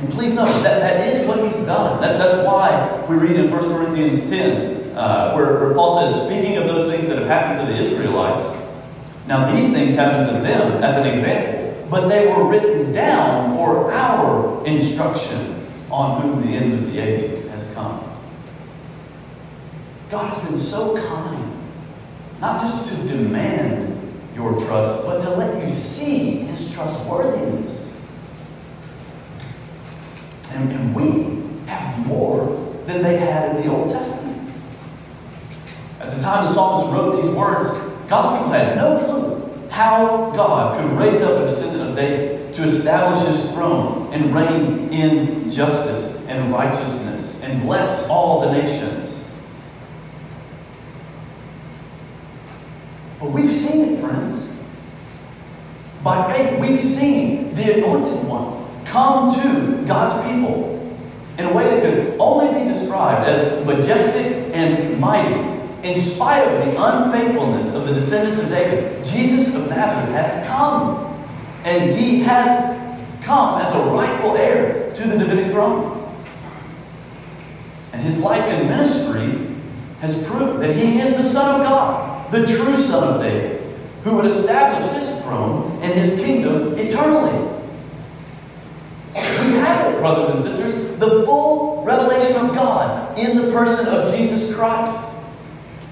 And 0.01 0.09
please 0.11 0.33
note 0.33 0.63
that 0.63 0.79
that 0.79 1.13
is 1.13 1.27
what 1.27 1.43
he's 1.43 1.63
done. 1.63 2.01
That, 2.01 2.17
that's 2.17 2.43
why 2.43 3.05
we 3.07 3.17
read 3.17 3.35
in 3.35 3.51
1 3.51 3.61
Corinthians 3.61 4.27
10, 4.31 4.97
uh, 4.97 5.33
where, 5.33 5.59
where 5.59 5.75
Paul 5.75 5.99
says, 5.99 6.25
speaking 6.25 6.57
of 6.57 6.63
those 6.63 6.91
things 6.91 7.07
that 7.07 7.19
have 7.19 7.27
happened 7.27 7.67
to 7.67 7.71
the 7.71 7.79
Israelites, 7.79 8.41
now 9.27 9.53
these 9.53 9.71
things 9.71 9.93
happened 9.93 10.35
to 10.35 10.41
them 10.41 10.83
as 10.83 10.97
an 10.97 11.05
example, 11.05 11.87
but 11.91 12.07
they 12.07 12.25
were 12.25 12.49
written 12.49 12.91
down 12.91 13.55
for 13.55 13.93
our 13.93 14.65
instruction 14.65 15.67
on 15.91 16.19
whom 16.23 16.41
the 16.41 16.57
end 16.57 16.73
of 16.73 16.91
the 16.91 16.97
age 16.97 17.47
has 17.49 17.71
come. 17.75 18.03
God 20.09 20.33
has 20.33 20.43
been 20.43 20.57
so 20.57 20.99
kind, 21.07 21.53
not 22.39 22.59
just 22.59 22.89
to 22.89 23.07
demand 23.07 23.99
your 24.33 24.57
trust, 24.57 25.05
but 25.05 25.21
to 25.21 25.29
let 25.29 25.63
you 25.63 25.69
see 25.69 26.37
his 26.37 26.73
trustworthiness. 26.73 27.90
And, 30.51 30.71
and 30.71 30.95
we 30.95 31.67
have 31.67 32.05
more 32.05 32.45
than 32.85 33.03
they 33.03 33.17
had 33.17 33.55
in 33.55 33.61
the 33.63 33.71
Old 33.73 33.89
Testament. 33.89 34.51
At 35.99 36.11
the 36.11 36.19
time 36.19 36.45
the 36.45 36.51
psalmist 36.51 36.93
wrote 36.93 37.21
these 37.21 37.31
words, 37.31 37.69
God's 38.09 38.37
people 38.37 38.51
had 38.51 38.75
no 38.75 39.05
clue 39.05 39.67
how 39.69 40.31
God 40.31 40.77
could 40.77 40.97
raise 40.97 41.21
up 41.21 41.41
a 41.41 41.45
descendant 41.45 41.89
of 41.89 41.95
David 41.95 42.53
to 42.53 42.63
establish 42.63 43.25
his 43.25 43.51
throne 43.53 44.11
and 44.13 44.35
reign 44.35 44.89
in 44.89 45.49
justice 45.49 46.25
and 46.27 46.51
righteousness 46.51 47.41
and 47.43 47.61
bless 47.61 48.09
all 48.09 48.41
the 48.41 48.51
nations. 48.51 49.25
But 53.19 53.31
we've 53.31 53.53
seen 53.53 53.93
it, 53.93 54.01
friends. 54.01 54.51
By 56.03 56.33
faith, 56.33 56.59
we've 56.59 56.79
seen 56.79 57.53
the 57.53 57.77
anointed 57.77 58.27
one 58.27 58.60
come 58.91 59.33
to 59.33 59.87
God's 59.87 60.29
people 60.29 60.77
in 61.37 61.45
a 61.45 61.53
way 61.53 61.63
that 61.63 61.81
could 61.81 62.17
only 62.19 62.59
be 62.59 62.67
described 62.67 63.25
as 63.25 63.65
majestic 63.65 64.53
and 64.53 64.99
mighty. 64.99 65.49
In 65.87 65.95
spite 65.95 66.45
of 66.45 66.65
the 66.65 66.75
unfaithfulness 66.77 67.73
of 67.73 67.87
the 67.87 67.93
descendants 67.93 68.39
of 68.39 68.49
David, 68.49 69.03
Jesus 69.03 69.55
of 69.55 69.69
Nazareth 69.69 70.13
has 70.13 70.45
come. 70.47 71.07
And 71.63 71.95
he 71.95 72.19
has 72.21 72.77
come 73.23 73.61
as 73.61 73.71
a 73.71 73.79
rightful 73.91 74.35
heir 74.35 74.91
to 74.93 75.07
the 75.07 75.17
Davidic 75.17 75.51
throne. 75.51 75.97
And 77.93 78.01
his 78.01 78.17
life 78.17 78.43
and 78.43 78.67
ministry 78.67 79.55
has 80.01 80.27
proved 80.27 80.61
that 80.61 80.75
he 80.75 80.99
is 80.99 81.15
the 81.15 81.23
Son 81.23 81.61
of 81.61 81.67
God, 81.67 82.31
the 82.31 82.45
true 82.45 82.75
Son 82.75 83.15
of 83.15 83.21
David, 83.21 83.61
who 84.03 84.15
would 84.15 84.25
establish 84.25 84.97
his 84.97 85.21
throne 85.21 85.79
and 85.81 85.93
his 85.93 86.19
kingdom 86.19 86.77
eternally. 86.77 87.60
We 89.41 89.53
have 89.57 89.93
it, 89.93 89.99
brothers 89.99 90.29
and 90.29 90.41
sisters, 90.41 90.99
the 90.99 91.25
full 91.25 91.83
revelation 91.83 92.35
of 92.45 92.55
God 92.55 93.17
in 93.17 93.35
the 93.35 93.51
person 93.51 93.87
of 93.87 94.13
Jesus 94.13 94.53
Christ. 94.55 95.07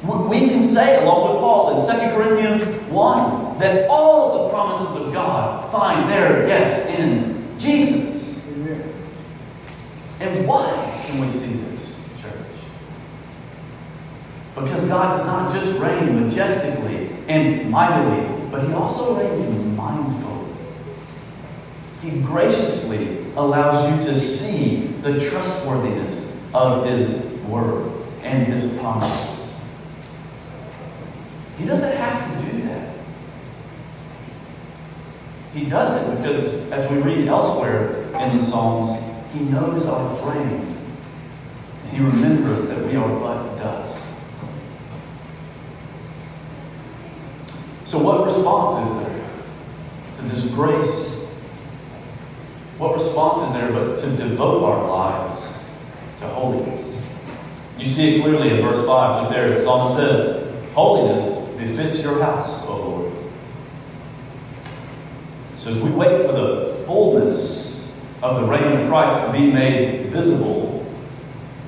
We 0.03 0.47
can 0.47 0.61
say, 0.61 1.03
along 1.03 1.33
with 1.33 1.41
Paul 1.41 1.89
in 1.89 2.09
2 2.09 2.15
Corinthians 2.15 2.63
1, 2.89 3.57
that 3.59 3.89
all 3.89 4.43
the 4.43 4.49
promises 4.49 4.95
of 4.95 5.13
God 5.13 5.69
find 5.71 6.09
their 6.09 6.47
yes 6.47 6.87
in 6.97 7.57
Jesus. 7.59 8.47
Amen. 8.47 8.93
And 10.19 10.47
why 10.47 11.03
can 11.05 11.19
we 11.19 11.29
see 11.29 11.53
this, 11.53 11.99
church? 12.21 12.33
Because 14.55 14.85
God 14.85 15.17
does 15.17 15.25
not 15.25 15.51
just 15.51 15.77
reign 15.79 16.23
majestically 16.23 17.09
and 17.27 17.69
mightily, 17.69 18.25
but 18.51 18.65
He 18.65 18.73
also 18.73 19.19
reigns 19.19 19.43
mindfully. 19.77 20.55
He 22.01 22.21
graciously 22.21 23.18
allows 23.35 23.91
you 23.91 24.07
to 24.07 24.17
see 24.17 24.87
the 25.01 25.19
trustworthiness 25.19 26.41
of 26.53 26.85
His 26.85 27.25
Word 27.47 27.91
and 28.21 28.45
His 28.45 28.65
promises. 28.77 29.59
He 31.57 31.65
doesn't 31.65 31.95
have 31.97 32.23
to 32.25 32.51
do 32.51 32.61
that. 32.63 32.95
He 35.53 35.65
does 35.65 36.01
it 36.01 36.17
because, 36.17 36.71
as 36.71 36.89
we 36.91 36.99
read 36.99 37.27
elsewhere 37.27 38.03
in 38.03 38.37
the 38.37 38.41
Psalms, 38.41 38.89
He 39.33 39.41
knows 39.41 39.85
our 39.85 40.15
frame. 40.15 40.75
And 41.83 41.91
He 41.91 42.03
remembers 42.03 42.63
that 42.65 42.85
we 42.85 42.95
are 42.95 43.19
but 43.19 43.57
dust. 43.57 44.05
So, 47.83 48.01
what 48.03 48.23
response 48.23 48.87
is 48.87 48.99
there 49.01 49.29
to 50.15 50.21
this 50.23 50.53
grace? 50.53 51.28
What 52.79 52.93
response 52.93 53.45
is 53.45 53.53
there 53.53 53.71
but 53.73 53.97
to 53.97 54.15
devote 54.15 54.63
our 54.63 54.89
lives 54.89 55.59
to 56.19 56.27
holiness? 56.27 57.05
You 57.77 57.85
see 57.85 58.15
it 58.15 58.21
clearly 58.21 58.51
in 58.51 58.61
verse 58.61 58.85
5. 58.85 59.23
Look 59.23 59.33
there. 59.33 59.49
The 59.49 59.59
psalmist 59.59 59.97
says, 59.97 60.73
Holiness 60.73 61.39
befits 61.57 62.01
your 62.01 62.23
house, 62.23 62.65
O 62.67 62.77
Lord. 62.77 63.13
So 65.57 65.71
as 65.71 65.81
we 65.81 65.91
wait 65.91 66.23
for 66.23 66.31
the 66.31 66.67
fullness 66.87 67.99
of 68.23 68.37
the 68.37 68.47
reign 68.47 68.79
of 68.79 68.87
Christ 68.87 69.25
to 69.25 69.31
be 69.33 69.51
made 69.51 70.05
visible, 70.05 70.85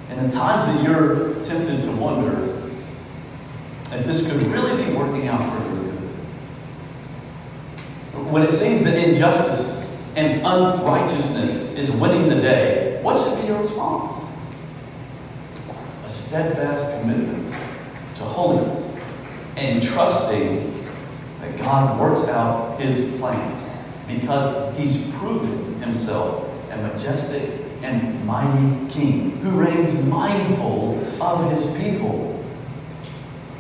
in 0.10 0.16
the 0.16 0.30
times 0.34 0.68
that 0.68 0.82
you're 0.82 1.34
tempted 1.42 1.82
to 1.82 1.92
wonder 1.92 2.70
that 3.90 4.06
this 4.06 4.32
could 4.32 4.42
really 4.44 4.86
be 4.86 4.94
working 4.94 5.28
out 5.28 5.42
for 5.42 5.76
your 5.76 5.84
good, 5.84 6.00
when 8.32 8.44
it 8.44 8.52
seems 8.52 8.86
that 8.86 8.98
injustice 8.98 9.81
and 10.16 10.46
unrighteousness 10.46 11.76
is 11.76 11.92
winning 11.92 12.28
the 12.28 12.42
day, 12.42 13.00
what 13.02 13.16
should 13.16 13.40
be 13.42 13.48
your 13.48 13.60
response? 13.60 14.14
A 16.04 16.10
steadfast 16.10 17.00
commitment 17.00 17.48
to 18.16 18.24
holiness 18.24 18.98
and 19.56 19.82
trusting 19.82 20.86
that 21.40 21.58
God 21.58 22.00
works 22.00 22.28
out 22.28 22.80
his 22.80 23.12
plans 23.20 23.64
because 24.08 24.78
he's 24.78 25.10
proven 25.16 25.82
himself 25.82 26.48
a 26.72 26.78
majestic 26.78 27.62
and 27.82 28.26
mighty 28.26 28.90
king 28.92 29.38
who 29.38 29.52
reigns 29.52 29.94
mindful 30.06 31.00
of 31.22 31.50
his 31.50 31.76
people. 31.78 32.44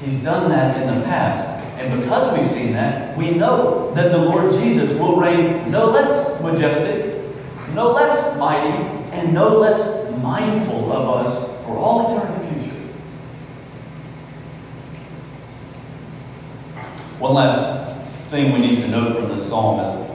He's 0.01 0.23
done 0.23 0.49
that 0.49 0.81
in 0.81 0.99
the 0.99 1.05
past. 1.05 1.60
And 1.81 2.01
because 2.01 2.37
we've 2.37 2.47
seen 2.47 2.73
that, 2.73 3.17
we 3.17 3.31
know 3.31 3.91
that 3.95 4.11
the 4.11 4.17
Lord 4.19 4.51
Jesus 4.51 4.93
will 4.99 5.19
reign 5.19 5.71
no 5.71 5.89
less 5.89 6.39
majestic, 6.41 7.25
no 7.73 7.91
less 7.91 8.37
mighty, 8.37 8.69
and 9.13 9.33
no 9.33 9.57
less 9.57 10.11
mindful 10.21 10.91
of 10.91 11.25
us 11.25 11.47
for 11.65 11.75
all 11.75 12.05
eternity 12.05 12.59
future. 12.59 12.75
One 17.17 17.33
last 17.33 17.95
thing 18.29 18.53
we 18.53 18.59
need 18.59 18.77
to 18.77 18.87
note 18.87 19.15
from 19.15 19.29
this 19.29 19.49
psalm 19.49 19.79
is 19.79 20.11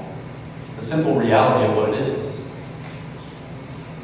the 0.77 0.83
simple 0.83 1.17
reality 1.17 1.71
of 1.71 1.77
what 1.77 1.95
it 1.95 2.01
is. 2.01 2.47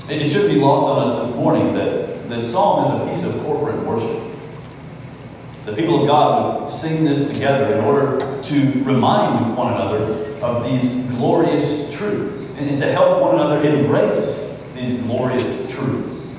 It 0.09 0.27
should 0.27 0.51
be 0.51 0.57
lost 0.57 0.83
on 0.83 1.09
us 1.09 1.27
this 1.27 1.37
morning 1.37 1.75
that 1.75 2.29
this 2.29 2.51
psalm 2.51 2.85
is 2.85 2.91
a 2.91 3.09
piece 3.09 3.23
of 3.23 3.41
corporate 3.45 3.87
worship. 3.87 4.22
The 5.65 5.73
people 5.75 6.01
of 6.01 6.09
God 6.09 6.61
would 6.61 6.71
sing 6.71 7.05
this 7.05 7.31
together 7.31 7.73
in 7.75 7.85
order 7.85 8.43
to 8.43 8.85
remind 8.85 9.57
one 9.57 9.73
another 9.73 10.35
of 10.41 10.65
these 10.65 11.07
glorious 11.07 11.95
truths 11.95 12.53
and 12.57 12.77
to 12.77 12.91
help 12.91 13.23
one 13.23 13.37
another 13.37 13.63
embrace 13.63 14.61
these 14.75 15.01
glorious 15.03 15.73
truths. 15.73 16.35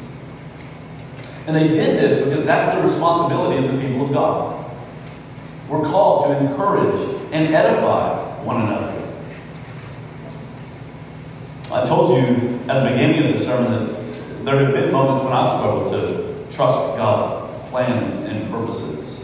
And 1.48 1.56
they 1.56 1.70
did 1.70 2.00
this 2.00 2.24
because 2.24 2.44
that's 2.44 2.76
the 2.76 2.84
responsibility 2.84 3.66
of 3.66 3.74
the 3.74 3.82
people 3.82 4.06
of 4.06 4.12
God. 4.12 4.66
We're 5.70 5.86
called 5.86 6.28
to 6.28 6.38
encourage 6.46 7.00
and 7.32 7.56
edify 7.56 8.20
one 8.44 8.62
another. 8.62 8.90
I 11.72 11.86
told 11.86 12.10
you 12.10 12.60
at 12.68 12.84
the 12.84 12.90
beginning 12.90 13.26
of 13.26 13.32
the 13.32 13.38
sermon 13.38 13.72
that 13.72 14.46
there 14.46 14.66
have 14.66 14.74
been 14.74 14.92
moments 14.92 15.24
when 15.24 15.32
I've 15.32 15.48
struggled 15.48 15.92
to 15.92 16.56
trust 16.56 16.98
God's 16.98 17.43
plans 17.74 18.18
and 18.18 18.52
purposes. 18.52 19.24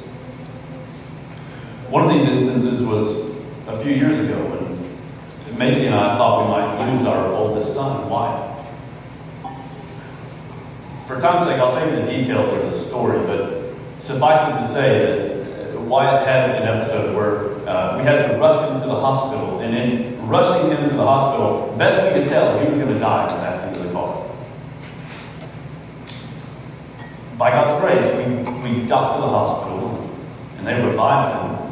One 1.91 2.03
of 2.03 2.09
these 2.09 2.27
instances 2.27 2.81
was 2.81 3.37
a 3.67 3.79
few 3.79 3.93
years 3.93 4.17
ago 4.17 4.43
when 4.49 5.55
Macy 5.59 5.85
and 5.85 5.93
I 5.93 6.17
thought 6.17 6.41
we 6.41 6.49
might 6.49 6.91
lose 6.91 7.05
our 7.05 7.27
oldest 7.31 7.75
son, 7.75 8.09
Wyatt. 8.09 8.65
For 11.05 11.19
time's 11.19 11.43
sake, 11.43 11.59
I'll 11.59 11.67
save 11.67 11.93
you 11.93 12.01
the 12.03 12.11
details 12.11 12.49
of 12.49 12.63
the 12.63 12.71
story, 12.71 13.19
but 13.19 13.71
suffice 13.99 14.41
it 14.41 14.57
to 14.57 14.63
say 14.63 14.97
that 15.05 15.81
Wyatt 15.81 16.27
had 16.27 16.49
an 16.49 16.63
episode 16.63 17.15
where 17.15 17.69
uh, 17.69 17.99
we 17.99 18.03
had 18.03 18.17
to 18.17 18.37
rush 18.39 18.67
him 18.67 18.81
to 18.81 18.87
the 18.87 18.99
hospital, 18.99 19.59
and 19.59 19.75
in 19.75 20.27
rushing 20.27 20.71
him 20.71 20.89
to 20.89 20.95
the 20.95 21.05
hospital, 21.05 21.75
best 21.77 22.03
we 22.03 22.19
could 22.19 22.27
tell, 22.27 22.57
he 22.57 22.65
was 22.65 22.77
going 22.77 22.91
to 22.91 22.99
die 22.99 23.27
backseat 23.27 23.75
of 23.75 23.83
the 23.83 23.91
car. 23.91 24.25
By 27.39 27.51
God's 27.51 27.79
grace, 27.79 28.05
we, 28.17 28.35
we 28.69 28.85
got 28.85 29.15
to 29.15 29.21
the 29.21 29.27
hospital, 29.29 30.13
and 30.57 30.67
they 30.67 30.73
revived 30.73 31.31
him. 31.31 31.71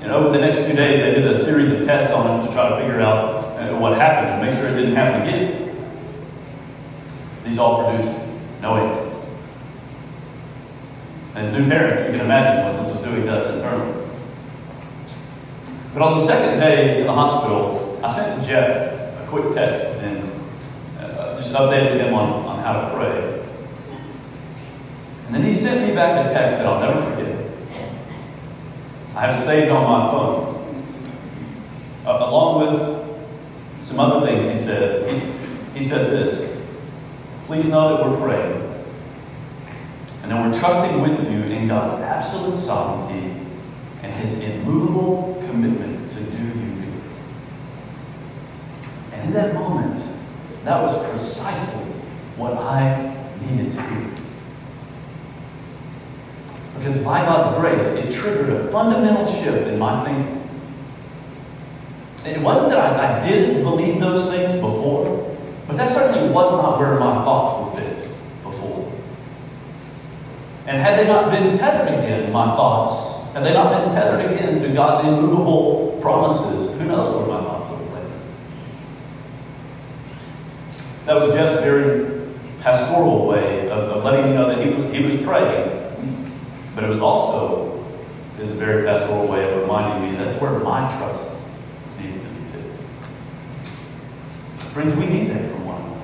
And 0.00 0.12
over 0.12 0.28
the 0.30 0.38
next 0.38 0.60
few 0.60 0.76
days, 0.76 1.00
they 1.00 1.20
did 1.20 1.26
a 1.26 1.36
series 1.36 1.70
of 1.72 1.84
tests 1.84 2.12
on 2.12 2.38
him 2.38 2.46
to 2.46 2.52
try 2.52 2.68
to 2.68 2.76
figure 2.76 3.00
out 3.00 3.42
uh, 3.58 3.76
what 3.76 3.98
happened 3.98 4.30
and 4.30 4.42
make 4.42 4.54
sure 4.54 4.68
it 4.68 4.76
didn't 4.80 4.94
happen 4.94 5.22
again. 5.22 5.76
These 7.42 7.58
all 7.58 7.82
produced 7.82 8.16
no 8.62 8.76
answers. 8.76 9.26
As 11.34 11.50
new 11.50 11.68
parents, 11.68 12.02
you 12.02 12.16
can 12.16 12.20
imagine 12.20 12.64
what 12.64 12.80
this 12.80 12.92
was 12.92 13.02
doing 13.02 13.24
to 13.24 13.32
us 13.32 13.52
internally. 13.52 14.06
But 15.92 16.02
on 16.02 16.16
the 16.16 16.22
second 16.22 16.60
day 16.60 17.00
in 17.00 17.06
the 17.08 17.12
hospital, 17.12 17.98
I 18.04 18.08
sent 18.08 18.46
Jeff 18.46 18.92
a 19.20 19.26
quick 19.28 19.52
text 19.52 19.96
and 19.96 20.30
uh, 21.00 21.34
just 21.34 21.52
updated 21.54 22.06
him 22.06 22.14
on, 22.14 22.44
on 22.46 22.62
how 22.62 22.80
to 22.80 22.94
pray. 22.94 23.33
And 25.26 25.34
then 25.34 25.42
he 25.42 25.52
sent 25.52 25.88
me 25.88 25.94
back 25.94 26.26
a 26.26 26.30
text 26.30 26.56
that 26.56 26.66
I'll 26.66 26.80
never 26.80 27.00
forget. 27.00 27.34
I 29.16 29.20
have 29.20 29.34
it 29.36 29.38
saved 29.38 29.70
on 29.70 29.84
my 29.84 30.10
phone. 30.10 30.54
Uh, 32.04 32.18
along 32.28 32.66
with 32.66 33.84
some 33.84 34.00
other 34.00 34.26
things 34.26 34.46
he 34.46 34.56
said, 34.56 35.08
he, 35.08 35.78
he 35.78 35.82
said 35.82 36.10
this 36.10 36.60
Please 37.44 37.68
know 37.68 37.96
that 37.96 38.10
we're 38.10 38.26
praying. 38.26 38.62
And 40.22 40.30
that 40.30 40.44
we're 40.44 40.58
trusting 40.58 41.00
with 41.02 41.30
you 41.30 41.42
in 41.42 41.68
God's 41.68 41.92
absolute 41.92 42.56
sovereignty 42.56 43.36
and 44.02 44.12
his 44.14 44.42
immovable 44.42 45.42
commitment 45.46 46.10
to 46.12 46.20
do 46.20 46.38
you 46.38 46.74
good. 46.80 47.02
And 49.12 49.24
in 49.24 49.32
that 49.32 49.54
moment, 49.54 50.02
that 50.64 50.80
was 50.80 51.08
precisely 51.10 51.92
what 52.36 52.54
I 52.54 53.14
needed 53.40 53.70
to 53.72 53.82
hear. 53.82 54.13
Because 56.76 57.02
by 57.02 57.20
God's 57.24 57.56
grace, 57.58 57.88
it 57.88 58.12
triggered 58.12 58.50
a 58.50 58.70
fundamental 58.70 59.26
shift 59.26 59.68
in 59.68 59.78
my 59.78 60.04
thinking. 60.04 60.40
It 62.24 62.40
wasn't 62.40 62.70
that 62.70 62.98
I, 62.98 63.18
I 63.18 63.28
didn't 63.28 63.62
believe 63.62 64.00
those 64.00 64.30
things 64.30 64.54
before. 64.54 65.36
But 65.66 65.76
that 65.76 65.88
certainly 65.88 66.30
was 66.30 66.50
not 66.52 66.78
where 66.78 66.98
my 66.98 67.16
thoughts 67.22 67.76
were 67.76 67.82
fixed 67.82 68.22
before. 68.42 68.92
And 70.66 70.78
had 70.78 70.98
they 70.98 71.06
not 71.06 71.30
been 71.30 71.56
tethered 71.56 71.88
again, 71.88 72.32
my 72.32 72.46
thoughts, 72.46 73.32
had 73.34 73.44
they 73.44 73.52
not 73.52 73.72
been 73.72 73.90
tethered 73.90 74.30
again 74.30 74.58
to 74.58 74.68
God's 74.72 75.06
immovable 75.06 75.98
promises, 76.00 76.78
who 76.78 76.86
knows 76.86 77.14
where 77.14 77.26
my 77.26 77.44
thoughts 77.44 77.68
would 77.68 77.80
have 77.80 77.92
landed. 77.92 78.20
That 81.06 81.14
was 81.16 81.34
Jeff's 81.34 81.62
very 81.62 82.22
pastoral 82.60 83.26
way 83.26 83.68
of, 83.68 83.78
of 83.78 84.04
letting 84.04 84.26
me 84.26 84.34
know 84.34 84.48
that 84.48 84.64
he, 84.64 84.98
he 84.98 85.04
was 85.04 85.16
praying. 85.22 85.83
But 86.74 86.84
it 86.84 86.88
was 86.88 87.00
also 87.00 87.84
his 88.36 88.52
very 88.52 88.84
pastoral 88.84 89.26
way 89.28 89.48
of 89.48 89.60
reminding 89.60 90.10
me 90.10 90.16
that's 90.16 90.34
where 90.40 90.58
my 90.58 90.88
trust 90.98 91.38
needed 92.00 92.20
to 92.20 92.26
be 92.26 92.44
fixed. 92.46 92.84
Friends, 94.72 94.94
we 94.94 95.06
need 95.06 95.30
that 95.30 95.50
from 95.50 95.64
one 95.66 95.80
another. 95.80 96.00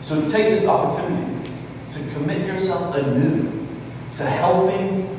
so 0.00 0.20
take 0.28 0.46
this 0.50 0.66
opportunity 0.66 1.50
to 1.88 1.98
commit 2.12 2.46
yourself 2.46 2.94
anew 2.94 3.66
to 4.14 4.24
helping 4.24 5.18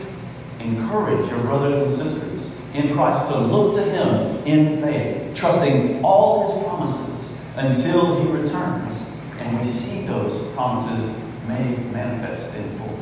encourage 0.60 1.29
your 1.29 1.39
brothers 1.41 1.75
and 1.75 1.91
sisters 1.91 2.58
in 2.73 2.93
Christ 2.93 3.29
to 3.29 3.38
look 3.38 3.75
to 3.75 3.84
Him 3.84 4.38
in 4.45 4.82
faith, 4.82 5.36
trusting 5.36 6.03
all 6.03 6.41
His 6.41 6.63
promises 6.63 7.38
until 7.58 8.23
He 8.23 8.32
returns 8.32 9.12
and 9.39 9.60
we 9.60 9.65
see 9.65 10.06
those 10.06 10.47
promises 10.53 11.19
made 11.47 11.91
manifest 11.91 12.56
in 12.56 12.77
full. 12.77 12.99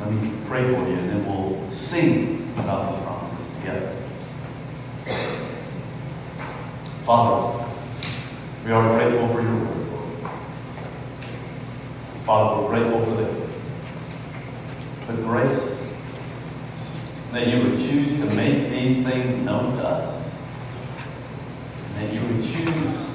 Let 0.00 0.12
me 0.12 0.32
pray 0.46 0.66
for 0.66 0.88
you 0.88 0.94
and 0.94 1.10
then 1.10 1.26
we'll 1.26 1.70
sing 1.70 2.50
about 2.56 2.90
these 2.90 3.02
promises 3.02 3.54
together. 3.56 3.94
Father, 7.02 7.66
we 8.64 8.72
are 8.72 8.96
grateful 8.96 9.28
for 9.28 9.42
your 9.42 9.56
word, 9.56 9.86
Father, 12.24 12.62
we're 12.62 12.68
grateful 12.68 13.02
for 13.02 13.10
the, 13.10 13.30
the 15.12 15.22
grace 15.22 15.92
that 17.32 17.48
you 17.48 17.62
would 17.62 17.76
choose 17.76 18.18
to 18.20 18.26
make 18.34 18.70
these 18.70 19.06
things 19.06 19.36
known 19.44 19.76
to 19.76 19.86
us. 19.86 20.30
And 21.84 21.96
that 21.96 22.10
you 22.14 22.22
would 22.22 22.40
choose 22.40 23.10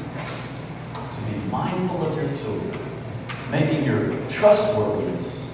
to 0.93 1.21
be 1.21 1.36
mindful 1.50 2.06
of 2.06 2.15
your 2.15 2.32
children, 2.38 2.80
making 3.50 3.86
your 3.86 4.12
trustworthiness 4.28 5.45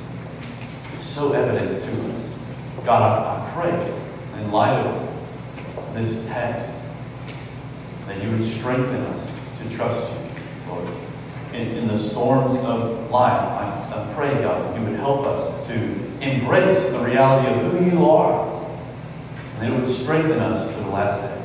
so 1.01 1.33
evident 1.33 1.77
to 1.77 2.11
us. 2.11 2.35
God, 2.85 3.01
I, 3.01 3.41
I 3.41 3.51
pray 3.53 4.41
in 4.41 4.51
light 4.51 4.85
of 4.85 5.93
this 5.93 6.27
text 6.27 6.89
that 8.07 8.23
you 8.23 8.31
would 8.31 8.43
strengthen 8.43 9.01
us 9.07 9.31
to 9.59 9.69
trust 9.69 10.11
you, 10.11 10.17
Lord. 10.67 10.87
In, 11.53 11.67
in 11.77 11.87
the 11.87 11.97
storms 11.97 12.57
of 12.57 13.11
life, 13.11 13.41
I, 13.41 14.07
I 14.09 14.13
pray, 14.13 14.41
God, 14.41 14.63
that 14.63 14.79
you 14.79 14.85
would 14.85 14.99
help 14.99 15.25
us 15.25 15.67
to 15.67 15.73
embrace 16.21 16.91
the 16.91 16.99
reality 16.99 17.51
of 17.51 17.71
who 17.71 17.85
you 17.85 18.09
are, 18.09 18.63
and 19.53 19.61
that 19.61 19.71
it 19.71 19.75
would 19.75 19.85
strengthen 19.85 20.39
us 20.39 20.73
to 20.75 20.81
the 20.81 20.89
last 20.89 21.19
day. 21.19 21.37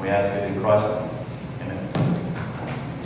We 0.00 0.08
ask 0.08 0.32
it 0.32 0.50
in 0.50 0.60
Christ's 0.60 0.90
name. 0.94 1.05